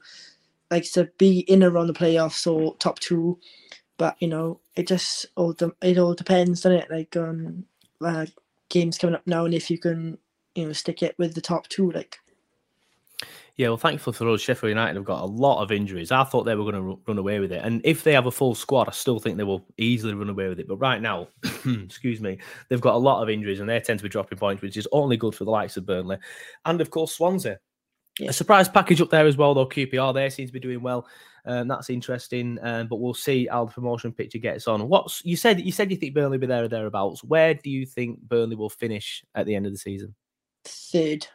likes 0.70 0.92
to 0.92 1.10
be 1.18 1.40
in 1.40 1.64
around 1.64 1.88
the 1.88 1.94
playoffs 1.94 2.46
or 2.50 2.76
top 2.76 3.00
two. 3.00 3.38
But 3.98 4.16
you 4.20 4.28
know, 4.28 4.60
it 4.76 4.88
just 4.88 5.26
all 5.36 5.54
de- 5.54 5.74
it 5.82 5.98
all 5.98 6.14
depends 6.14 6.66
on 6.66 6.72
it. 6.72 6.90
Like 6.90 7.16
on 7.16 7.66
uh, 8.04 8.26
games 8.70 8.98
coming 8.98 9.16
up 9.16 9.26
now, 9.26 9.44
and 9.46 9.54
if 9.54 9.70
you 9.70 9.78
can 9.78 10.18
you 10.54 10.66
know 10.66 10.72
stick 10.74 11.02
it 11.02 11.16
with 11.18 11.34
the 11.34 11.42
top 11.42 11.68
two, 11.68 11.90
like. 11.92 12.18
Yeah, 13.56 13.68
well, 13.68 13.78
thankfully 13.78 14.14
for 14.14 14.28
us, 14.28 14.42
Sheffield 14.42 14.68
United 14.68 14.96
have 14.96 15.06
got 15.06 15.22
a 15.22 15.26
lot 15.26 15.62
of 15.62 15.72
injuries. 15.72 16.12
I 16.12 16.24
thought 16.24 16.44
they 16.44 16.54
were 16.54 16.70
going 16.70 16.74
to 16.74 17.00
run 17.06 17.16
away 17.16 17.40
with 17.40 17.52
it, 17.52 17.64
and 17.64 17.80
if 17.84 18.04
they 18.04 18.12
have 18.12 18.26
a 18.26 18.30
full 18.30 18.54
squad, 18.54 18.86
I 18.86 18.92
still 18.92 19.18
think 19.18 19.38
they 19.38 19.44
will 19.44 19.64
easily 19.78 20.12
run 20.12 20.28
away 20.28 20.48
with 20.48 20.60
it. 20.60 20.68
But 20.68 20.76
right 20.76 21.00
now, 21.00 21.28
excuse 21.64 22.20
me, 22.20 22.38
they've 22.68 22.80
got 22.82 22.96
a 22.96 22.98
lot 22.98 23.22
of 23.22 23.30
injuries, 23.30 23.60
and 23.60 23.68
they 23.68 23.80
tend 23.80 23.98
to 23.98 24.02
be 24.02 24.10
dropping 24.10 24.36
points, 24.36 24.60
which 24.60 24.76
is 24.76 24.86
only 24.92 25.16
good 25.16 25.34
for 25.34 25.44
the 25.44 25.50
likes 25.50 25.78
of 25.78 25.86
Burnley, 25.86 26.18
and 26.66 26.82
of 26.82 26.90
course 26.90 27.14
Swansea. 27.14 27.58
Yeah. 28.18 28.30
A 28.30 28.32
surprise 28.32 28.68
package 28.68 29.00
up 29.00 29.10
there 29.10 29.26
as 29.26 29.36
well, 29.36 29.54
though. 29.54 29.66
QPR 29.66 30.14
there 30.14 30.30
seems 30.30 30.48
to 30.50 30.54
be 30.54 30.60
doing 30.60 30.82
well. 30.82 31.06
Um, 31.46 31.68
that's 31.68 31.90
interesting, 31.90 32.58
um, 32.62 32.88
but 32.88 32.96
we'll 32.96 33.14
see 33.14 33.46
how 33.46 33.66
the 33.66 33.72
promotion 33.72 34.12
picture 34.12 34.38
gets 34.38 34.66
on. 34.66 34.88
What's 34.88 35.24
you 35.24 35.36
said? 35.36 35.60
You 35.60 35.72
said 35.72 35.90
you 35.90 35.96
think 35.96 36.14
Burnley 36.14 36.36
will 36.36 36.42
be 36.42 36.46
there 36.46 36.64
or 36.64 36.68
thereabouts. 36.68 37.24
Where 37.24 37.54
do 37.54 37.70
you 37.70 37.86
think 37.86 38.20
Burnley 38.20 38.56
will 38.56 38.70
finish 38.70 39.24
at 39.34 39.46
the 39.46 39.54
end 39.54 39.64
of 39.64 39.72
the 39.72 39.78
season? 39.78 40.14
Third. 40.64 41.26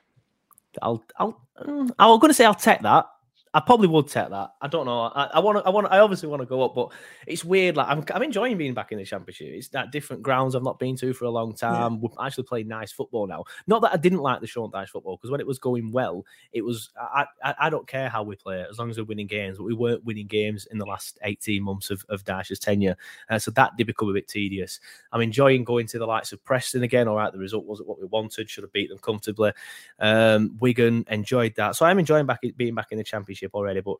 I'll, 0.82 1.04
I'll, 1.18 1.40
I'm 1.58 2.20
going 2.20 2.30
to 2.30 2.34
say 2.34 2.46
I'll 2.46 2.54
take 2.56 2.82
that. 2.82 3.08
I 3.54 3.60
probably 3.60 3.88
would 3.88 4.08
take 4.08 4.30
that. 4.30 4.52
I 4.62 4.68
don't 4.70 4.86
know. 4.86 5.02
I 5.02 5.40
want 5.40 5.58
to. 5.58 5.66
I 5.66 5.70
want. 5.72 5.88
I 5.92 6.00
obviously 6.00 6.30
want 6.30 6.42
to 6.42 6.46
go 6.46 6.64
up, 6.64 6.74
but 6.74 6.90
it's 7.28 7.44
weird. 7.44 7.76
Like 7.76 7.90
I'm, 7.90 8.02
I'm 8.14 8.24
enjoying 8.24 8.58
being 8.58 8.74
back 8.74 8.94
in 8.94 8.98
the 8.98 9.04
championship. 9.04 9.50
It's 9.50 9.68
that 9.70 9.92
different 9.92 10.24
grounds 10.24 10.56
I've 10.56 10.64
not 10.64 10.80
been 10.80 10.96
to 10.98 11.14
for 11.14 11.26
a 11.26 11.30
long 11.30 11.54
time. 11.54 11.96
Yeah. 11.96 12.00
We're 12.00 12.26
actually 12.26 12.46
playing 12.46 12.70
nice 12.70 12.94
football 12.94 13.28
now. 13.28 13.44
Not 13.68 13.82
that 13.82 13.92
I 13.92 13.98
didn't 13.98 14.20
like 14.20 14.40
the 14.40 14.48
Sean 14.48 14.72
Dyche 14.72 14.88
football 14.88 15.18
because 15.18 15.32
when 15.32 15.42
it 15.42 15.48
was 15.48 15.60
going 15.60 15.92
well, 15.92 16.26
it 16.54 16.62
was. 16.62 16.92
I, 16.98 17.26
I, 17.44 17.56
I 17.64 17.70
don't 17.70 17.86
care 17.86 18.08
how 18.08 18.24
we 18.24 18.38
play 18.38 18.66
as 18.70 18.80
long 18.80 18.90
as 18.90 18.98
we're 18.98 19.04
winning 19.04 19.28
games. 19.28 19.58
But 19.58 19.66
we 19.66 19.74
weren't 19.74 20.06
winning 20.06 20.28
games 20.28 20.66
in 20.72 20.78
the 20.78 20.86
last 20.86 21.20
18 21.24 21.62
months 21.62 21.90
of, 21.90 22.06
of 22.08 22.24
Dyche's 22.24 22.60
tenure, 22.60 22.96
uh, 23.30 23.38
so 23.38 23.52
that 23.52 23.76
did 23.76 23.88
become 23.88 24.08
a 24.08 24.14
bit 24.14 24.30
tedious. 24.30 24.80
I'm 25.12 25.22
enjoying 25.22 25.66
going 25.66 25.88
to 25.88 26.00
the 26.00 26.06
likes 26.06 26.32
of 26.32 26.42
Preston 26.46 26.84
again. 26.84 27.10
All 27.10 27.18
right, 27.18 27.34
the 27.34 27.38
result 27.38 27.66
wasn't 27.66 27.90
what 27.90 28.00
we 28.00 28.06
wanted. 28.06 28.50
Should 28.50 28.64
have 28.64 28.72
beat 28.72 28.88
them 28.88 29.00
comfortably. 29.00 29.52
Um, 30.00 30.56
Wigan 30.62 31.04
enjoyed 31.10 31.56
that, 31.56 31.76
so 31.76 31.86
I'm 31.86 32.00
enjoying 32.00 32.26
back 32.26 32.40
being 32.56 32.76
back 32.76 32.94
in 32.94 32.98
the 32.98 33.04
championship 33.04 33.41
already. 33.54 33.82
But 33.82 33.98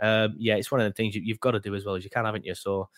um, 0.00 0.34
yeah, 0.38 0.56
it's 0.56 0.70
one 0.70 0.80
of 0.80 0.86
the 0.86 0.94
things 0.94 1.14
you, 1.14 1.32
have 1.32 1.40
got 1.40 1.52
to 1.52 1.60
do 1.60 1.74
as 1.74 1.84
well 1.84 1.94
as 1.94 2.04
you 2.04 2.10
can, 2.10 2.24
haven't 2.24 2.46
you? 2.46 2.54
So 2.54 2.88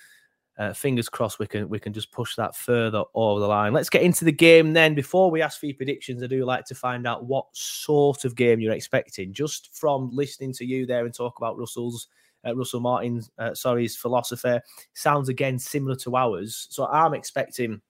uh, 0.59 0.73
fingers 0.73 1.09
crossed 1.09 1.38
we 1.38 1.47
can 1.47 1.68
we 1.68 1.81
can 1.81 1.92
just 1.92 2.12
push 2.12 2.37
that 2.37 2.55
further 2.55 3.03
over 3.14 3.40
the 3.40 3.47
line. 3.47 3.73
Let's 3.73 3.88
get 3.88 4.03
into 4.03 4.25
the 4.25 4.33
game 4.33 4.73
then. 4.73 4.95
Before 4.95 5.31
we 5.31 5.42
ask 5.42 5.59
for 5.59 5.66
your 5.66 5.77
predictions, 5.77 6.23
I 6.23 6.27
do 6.27 6.45
like 6.45 6.64
to 6.66 6.75
find 6.75 7.07
out 7.07 7.25
what 7.25 7.47
sort 7.53 8.25
of 8.25 8.37
game 8.37 8.61
you're 8.61 8.75
expecting, 8.75 9.33
just 9.33 9.75
from 9.75 10.11
listening 10.12 10.53
to 10.55 10.64
you 10.64 10.87
there 10.87 11.05
and 11.05 11.14
talk 11.14 11.35
about 11.38 11.59
Russell's. 11.59 12.09
Uh, 12.45 12.57
Russell 12.57 12.81
Martin, 12.81 13.23
uh, 13.38 13.55
sorry, 13.55 13.83
his 13.83 13.95
philosophy 13.95 14.59
sounds 14.95 15.29
again 15.29 15.61
similar 15.61 15.95
to 15.95 16.16
ours. 16.16 16.66
So 16.71 16.88
I'm 16.88 17.14
expecting 17.14 17.81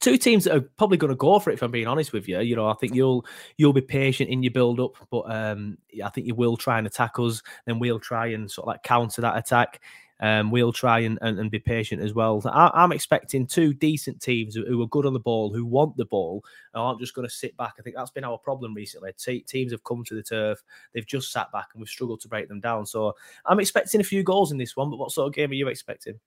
Two 0.00 0.16
teams 0.16 0.44
that 0.44 0.56
are 0.56 0.60
probably 0.60 0.96
going 0.96 1.10
to 1.10 1.16
go 1.16 1.38
for 1.38 1.50
it. 1.50 1.54
If 1.54 1.62
I'm 1.62 1.70
being 1.70 1.86
honest 1.86 2.12
with 2.12 2.28
you, 2.28 2.40
you 2.40 2.56
know, 2.56 2.68
I 2.68 2.74
think 2.74 2.94
you'll 2.94 3.26
you'll 3.56 3.72
be 3.72 3.80
patient 3.80 4.30
in 4.30 4.42
your 4.42 4.52
build 4.52 4.80
up, 4.80 4.96
but 5.10 5.30
um, 5.30 5.78
I 6.04 6.08
think 6.10 6.26
you 6.26 6.34
will 6.34 6.56
try 6.56 6.78
and 6.78 6.86
attack 6.86 7.18
us. 7.18 7.42
Then 7.66 7.78
we'll 7.78 8.00
try 8.00 8.28
and 8.28 8.50
sort 8.50 8.64
of 8.64 8.68
like 8.68 8.82
counter 8.82 9.22
that 9.22 9.36
attack. 9.36 9.80
Um, 10.18 10.50
we'll 10.50 10.72
try 10.72 11.00
and, 11.00 11.18
and, 11.20 11.38
and, 11.38 11.50
be 11.50 11.58
patient 11.58 12.00
as 12.00 12.14
well. 12.14 12.40
I, 12.46 12.84
am 12.84 12.92
expecting 12.92 13.46
two 13.46 13.74
decent 13.74 14.22
teams 14.22 14.54
who, 14.54 14.64
who, 14.64 14.80
are 14.80 14.88
good 14.88 15.04
on 15.04 15.12
the 15.12 15.20
ball, 15.20 15.52
who 15.52 15.66
want 15.66 15.96
the 15.98 16.06
ball, 16.06 16.42
and 16.72 16.80
aren't 16.80 17.00
just 17.00 17.14
going 17.14 17.28
to 17.28 17.34
sit 17.34 17.54
back. 17.58 17.74
I 17.78 17.82
think 17.82 17.96
that's 17.96 18.10
been 18.10 18.24
our 18.24 18.38
problem 18.38 18.72
recently. 18.72 19.12
Te- 19.18 19.42
teams 19.42 19.72
have 19.72 19.84
come 19.84 20.04
to 20.04 20.14
the 20.14 20.22
turf, 20.22 20.62
they've 20.94 21.06
just 21.06 21.32
sat 21.32 21.52
back, 21.52 21.68
and 21.74 21.82
we've 21.82 21.88
struggled 21.88 22.20
to 22.22 22.28
break 22.28 22.48
them 22.48 22.60
down. 22.60 22.86
So 22.86 23.14
I'm 23.44 23.60
expecting 23.60 24.00
a 24.00 24.04
few 24.04 24.22
goals 24.22 24.52
in 24.52 24.58
this 24.58 24.74
one. 24.74 24.88
But 24.88 24.98
what 24.98 25.12
sort 25.12 25.28
of 25.28 25.34
game 25.34 25.50
are 25.50 25.54
you 25.54 25.68
expecting? 25.68 26.18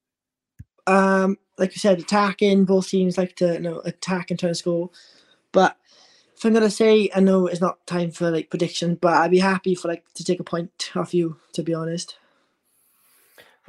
Um, 0.89 1.37
like 1.57 1.75
you 1.75 1.79
said, 1.79 1.99
attacking. 1.99 2.65
Both 2.65 2.89
teams 2.89 3.17
like 3.17 3.35
to 3.37 3.53
you 3.53 3.61
know 3.61 3.81
attack 3.85 4.31
and 4.31 4.39
try 4.39 4.49
to 4.49 4.55
score. 4.55 4.89
But 5.51 5.77
if 6.35 6.45
I'm 6.45 6.53
gonna 6.53 6.69
say, 6.71 7.09
I 7.15 7.21
know 7.21 7.47
it's 7.47 7.61
not 7.61 7.85
time 7.87 8.11
for 8.11 8.31
like 8.31 8.49
prediction, 8.49 8.95
but 8.95 9.13
I'd 9.13 9.31
be 9.31 9.39
happy 9.39 9.75
for 9.75 9.89
like 9.89 10.05
to 10.15 10.23
take 10.25 10.39
a 10.39 10.45
point 10.45 10.91
off 10.95 11.13
you. 11.13 11.37
To 11.53 11.63
be 11.63 11.73
honest. 11.73 12.17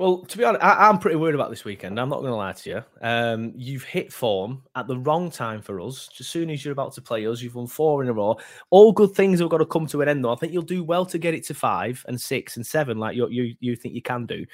Well, 0.00 0.20
to 0.20 0.38
be 0.38 0.44
honest, 0.44 0.64
I, 0.64 0.88
am 0.88 0.98
pretty 0.98 1.16
worried 1.16 1.34
about 1.34 1.50
this 1.50 1.66
weekend. 1.66 2.00
I'm 2.00 2.08
not 2.08 2.20
going 2.20 2.30
to 2.30 2.36
lie 2.36 2.52
to 2.52 2.70
you. 2.70 2.84
Um, 3.02 3.52
you've 3.54 3.84
hit 3.84 4.10
form 4.10 4.62
at 4.74 4.86
the 4.86 4.96
wrong 4.96 5.30
time 5.30 5.60
for 5.60 5.78
us. 5.78 6.08
As 6.18 6.26
soon 6.26 6.48
as 6.48 6.64
you're 6.64 6.72
about 6.72 6.94
to 6.94 7.02
play 7.02 7.26
us, 7.26 7.42
you've 7.42 7.54
won 7.54 7.66
four 7.66 8.02
in 8.02 8.08
a 8.08 8.14
row. 8.14 8.38
All 8.70 8.92
good 8.92 9.10
things 9.10 9.40
have 9.40 9.50
got 9.50 9.58
to 9.58 9.66
come 9.66 9.86
to 9.88 10.00
an 10.00 10.08
end, 10.08 10.24
though. 10.24 10.32
I 10.32 10.36
think 10.36 10.54
you'll 10.54 10.62
do 10.62 10.82
well 10.82 11.04
to 11.04 11.18
get 11.18 11.34
it 11.34 11.44
to 11.48 11.54
five 11.54 12.02
and 12.08 12.18
six 12.18 12.56
and 12.56 12.66
seven, 12.66 12.96
like 12.96 13.14
you 13.14 13.28
you, 13.28 13.54
you 13.60 13.76
think 13.76 13.94
you 13.94 14.00
can 14.00 14.24
do. 14.24 14.46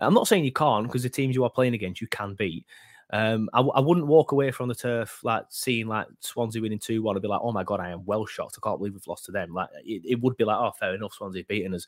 I'm 0.00 0.14
not 0.14 0.26
saying 0.26 0.44
you 0.44 0.50
can't 0.50 0.88
because 0.88 1.04
the 1.04 1.08
teams 1.08 1.36
you 1.36 1.44
are 1.44 1.50
playing 1.50 1.74
against, 1.74 2.00
you 2.00 2.08
can 2.08 2.34
beat. 2.34 2.66
Um, 3.10 3.48
I, 3.54 3.60
I, 3.60 3.80
wouldn't 3.80 4.06
walk 4.06 4.32
away 4.32 4.50
from 4.50 4.68
the 4.68 4.74
turf 4.74 5.20
like 5.24 5.44
seeing 5.48 5.88
like 5.88 6.06
Swansea 6.20 6.60
winning 6.60 6.78
two 6.78 7.02
one 7.02 7.16
and 7.16 7.22
be 7.22 7.28
like, 7.28 7.40
oh 7.42 7.52
my 7.52 7.64
god, 7.64 7.80
I 7.80 7.88
am 7.88 8.04
well 8.04 8.26
shocked. 8.26 8.58
I 8.58 8.60
can't 8.62 8.78
believe 8.78 8.92
we've 8.92 9.06
lost 9.06 9.24
to 9.26 9.32
them. 9.32 9.54
Like 9.54 9.70
it, 9.82 10.02
it 10.04 10.20
would 10.20 10.36
be 10.36 10.44
like, 10.44 10.58
oh, 10.58 10.72
fair 10.78 10.94
enough, 10.94 11.14
Swansea 11.14 11.44
beating 11.44 11.72
us. 11.72 11.86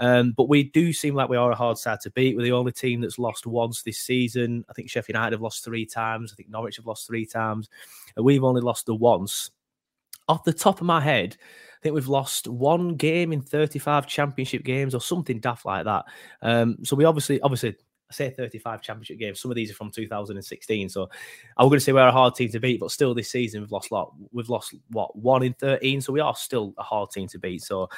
Um, 0.00 0.32
but 0.32 0.48
we 0.48 0.64
do 0.64 0.92
seem 0.92 1.14
like 1.14 1.28
we 1.28 1.36
are 1.36 1.52
a 1.52 1.56
hard 1.56 1.78
side 1.78 2.00
to 2.00 2.10
beat. 2.10 2.36
We're 2.36 2.42
the 2.42 2.52
only 2.52 2.72
team 2.72 3.00
that's 3.00 3.18
lost 3.18 3.46
once 3.46 3.82
this 3.82 4.00
season. 4.00 4.64
I 4.68 4.72
think 4.72 4.90
Sheffield 4.90 5.14
United 5.14 5.34
have 5.34 5.42
lost 5.42 5.64
three 5.64 5.86
times. 5.86 6.32
I 6.32 6.34
think 6.34 6.48
Norwich 6.48 6.76
have 6.76 6.86
lost 6.86 7.06
three 7.06 7.26
times. 7.26 7.68
And 8.16 8.24
we've 8.24 8.44
only 8.44 8.60
lost 8.60 8.86
the 8.86 8.94
once. 8.94 9.50
Off 10.28 10.42
the 10.42 10.52
top 10.52 10.80
of 10.80 10.86
my 10.86 11.00
head, 11.00 11.36
I 11.78 11.82
think 11.82 11.94
we've 11.94 12.08
lost 12.08 12.48
one 12.48 12.96
game 12.96 13.32
in 13.32 13.40
35 13.40 14.08
championship 14.08 14.64
games 14.64 14.96
or 14.96 15.00
something 15.00 15.38
daft 15.38 15.64
like 15.64 15.84
that. 15.84 16.06
Um, 16.42 16.78
so 16.82 16.96
we 16.96 17.04
obviously, 17.04 17.40
obviously, 17.42 17.76
I 18.10 18.14
say 18.14 18.30
35 18.30 18.82
championship 18.82 19.18
games. 19.18 19.40
Some 19.40 19.50
of 19.50 19.56
these 19.56 19.70
are 19.70 19.74
from 19.74 19.90
2016. 19.90 20.88
So 20.88 21.08
I 21.56 21.62
was 21.62 21.70
going 21.70 21.78
to 21.78 21.84
say 21.84 21.92
we're 21.92 22.06
a 22.06 22.12
hard 22.12 22.34
team 22.34 22.50
to 22.50 22.60
beat, 22.60 22.78
but 22.78 22.92
still 22.92 23.14
this 23.14 23.30
season 23.30 23.60
we've 23.60 23.72
lost 23.72 23.90
lot. 23.90 24.12
We've 24.32 24.48
lost 24.48 24.74
what 24.90 25.16
one 25.16 25.42
in 25.42 25.54
13. 25.54 26.00
So 26.00 26.12
we 26.12 26.20
are 26.20 26.36
still 26.36 26.72
a 26.78 26.82
hard 26.82 27.10
team 27.10 27.26
to 27.28 27.38
beat. 27.38 27.62
So 27.62 27.88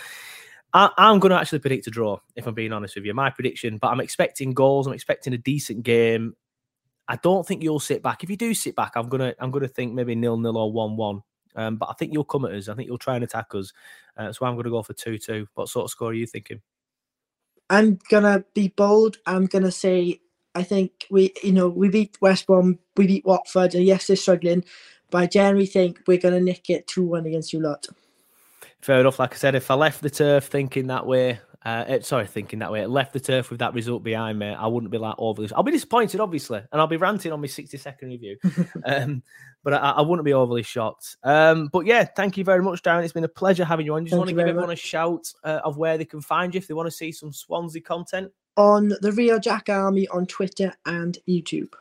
I, 0.72 0.90
am 0.96 1.18
going 1.18 1.30
to 1.30 1.38
actually 1.38 1.58
predict 1.58 1.86
a 1.86 1.90
draw, 1.90 2.18
if 2.36 2.46
I'm 2.46 2.54
being 2.54 2.72
honest 2.72 2.94
with 2.96 3.04
you. 3.04 3.14
My 3.14 3.30
prediction, 3.30 3.78
but 3.78 3.88
I'm 3.88 4.00
expecting 4.00 4.52
goals. 4.52 4.86
I'm 4.86 4.94
expecting 4.94 5.34
a 5.34 5.38
decent 5.38 5.82
game. 5.82 6.34
I 7.06 7.16
don't 7.16 7.46
think 7.46 7.62
you'll 7.62 7.80
sit 7.80 8.02
back. 8.02 8.22
If 8.22 8.30
you 8.30 8.36
do 8.36 8.52
sit 8.52 8.76
back, 8.76 8.92
I'm 8.94 9.08
gonna 9.08 9.34
I'm 9.38 9.50
gonna 9.50 9.66
think 9.66 9.94
maybe 9.94 10.14
nil 10.14 10.36
nil 10.36 10.58
or 10.58 10.70
one 10.70 10.94
one. 10.94 11.22
Um, 11.56 11.76
but 11.76 11.88
I 11.88 11.94
think 11.94 12.12
you'll 12.12 12.24
come 12.24 12.44
at 12.44 12.52
us. 12.52 12.68
I 12.68 12.74
think 12.74 12.86
you'll 12.86 12.98
try 12.98 13.14
and 13.14 13.24
attack 13.24 13.54
us. 13.54 13.72
Uh, 14.16 14.30
so 14.30 14.44
I'm 14.44 14.54
going 14.54 14.64
to 14.64 14.70
go 14.70 14.82
for 14.82 14.92
two 14.92 15.16
two. 15.16 15.46
What 15.54 15.70
sort 15.70 15.84
of 15.84 15.90
score 15.90 16.10
are 16.10 16.14
you 16.14 16.26
thinking? 16.26 16.60
I'm 17.70 17.98
gonna 18.08 18.44
be 18.54 18.68
bold. 18.68 19.18
I'm 19.26 19.46
gonna 19.46 19.72
say 19.72 20.20
I 20.54 20.62
think 20.62 21.06
we, 21.10 21.32
you 21.42 21.52
know, 21.52 21.68
we 21.68 21.88
beat 21.88 22.18
West 22.20 22.46
Brom, 22.46 22.78
we 22.96 23.06
beat 23.06 23.24
Watford, 23.24 23.74
and 23.74 23.84
yes, 23.84 24.06
they're 24.06 24.16
struggling, 24.16 24.64
but 25.10 25.18
I 25.18 25.26
generally 25.26 25.66
think 25.66 26.00
we're 26.06 26.18
gonna 26.18 26.40
nick 26.40 26.70
it 26.70 26.86
two 26.86 27.04
one 27.04 27.26
against 27.26 27.52
you 27.52 27.60
lot. 27.60 27.86
Fair 28.80 29.00
enough. 29.00 29.18
Like 29.18 29.34
I 29.34 29.36
said, 29.36 29.54
if 29.54 29.70
I 29.70 29.74
left 29.74 30.02
the 30.02 30.10
turf 30.10 30.44
thinking 30.44 30.86
that 30.86 31.06
way, 31.06 31.40
uh, 31.64 31.84
eh, 31.88 32.00
sorry, 32.00 32.26
thinking 32.26 32.60
that 32.60 32.70
way, 32.70 32.82
It 32.82 32.88
left 32.88 33.12
the 33.12 33.20
turf 33.20 33.50
with 33.50 33.58
that 33.58 33.74
result 33.74 34.04
behind 34.04 34.38
me, 34.38 34.46
I 34.46 34.66
wouldn't 34.68 34.92
be 34.92 34.98
like 34.98 35.16
overly. 35.18 35.48
I'll 35.54 35.64
be 35.64 35.72
disappointed, 35.72 36.20
obviously, 36.20 36.60
and 36.70 36.80
I'll 36.80 36.86
be 36.86 36.96
ranting 36.96 37.32
on 37.32 37.40
my 37.40 37.48
sixty 37.48 37.76
second 37.76 38.10
review. 38.10 38.36
um, 38.84 39.22
but 39.64 39.74
I, 39.74 39.90
I, 39.90 40.00
wouldn't 40.02 40.24
be 40.24 40.32
overly 40.32 40.62
shocked. 40.62 41.16
Um, 41.24 41.68
but 41.72 41.84
yeah, 41.84 42.04
thank 42.04 42.36
you 42.36 42.44
very 42.44 42.62
much, 42.62 42.82
Darren. 42.82 43.02
It's 43.02 43.12
been 43.12 43.24
a 43.24 43.28
pleasure 43.28 43.64
having 43.64 43.86
you 43.86 43.94
on. 43.94 44.06
Just 44.06 44.16
want 44.16 44.28
to 44.28 44.34
give 44.34 44.46
everyone 44.46 44.68
much. 44.68 44.78
a 44.78 44.86
shout 44.86 45.32
uh, 45.42 45.60
of 45.64 45.76
where 45.76 45.98
they 45.98 46.04
can 46.04 46.20
find 46.20 46.54
you 46.54 46.58
if 46.58 46.68
they 46.68 46.74
want 46.74 46.86
to 46.86 46.92
see 46.92 47.10
some 47.10 47.32
Swansea 47.32 47.82
content? 47.82 48.30
On 48.56 48.92
the 49.00 49.12
Rio 49.12 49.38
Jack 49.38 49.68
Army 49.68 50.06
on 50.08 50.26
Twitter 50.26 50.72
and 50.86 51.18
YouTube. 51.28 51.72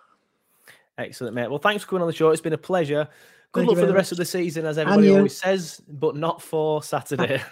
Excellent, 0.98 1.36
mate. 1.36 1.50
Well, 1.50 1.60
thanks 1.60 1.84
for 1.84 1.90
coming 1.92 2.02
on 2.02 2.08
the 2.08 2.13
show. 2.13 2.32
It's 2.32 2.42
been 2.42 2.54
a 2.54 2.58
pleasure. 2.58 3.08
Good 3.52 3.62
thank 3.62 3.70
luck 3.70 3.80
for 3.80 3.86
the 3.86 3.94
rest 3.94 4.08
much. 4.08 4.13
of 4.13 4.18
the 4.18 4.26
season, 4.26 4.66
as 4.66 4.78
everybody 4.80 5.16
always 5.16 5.38
says, 5.38 5.82
but 5.88 6.16
not 6.16 6.42
for 6.42 6.82
Saturday. 6.82 7.42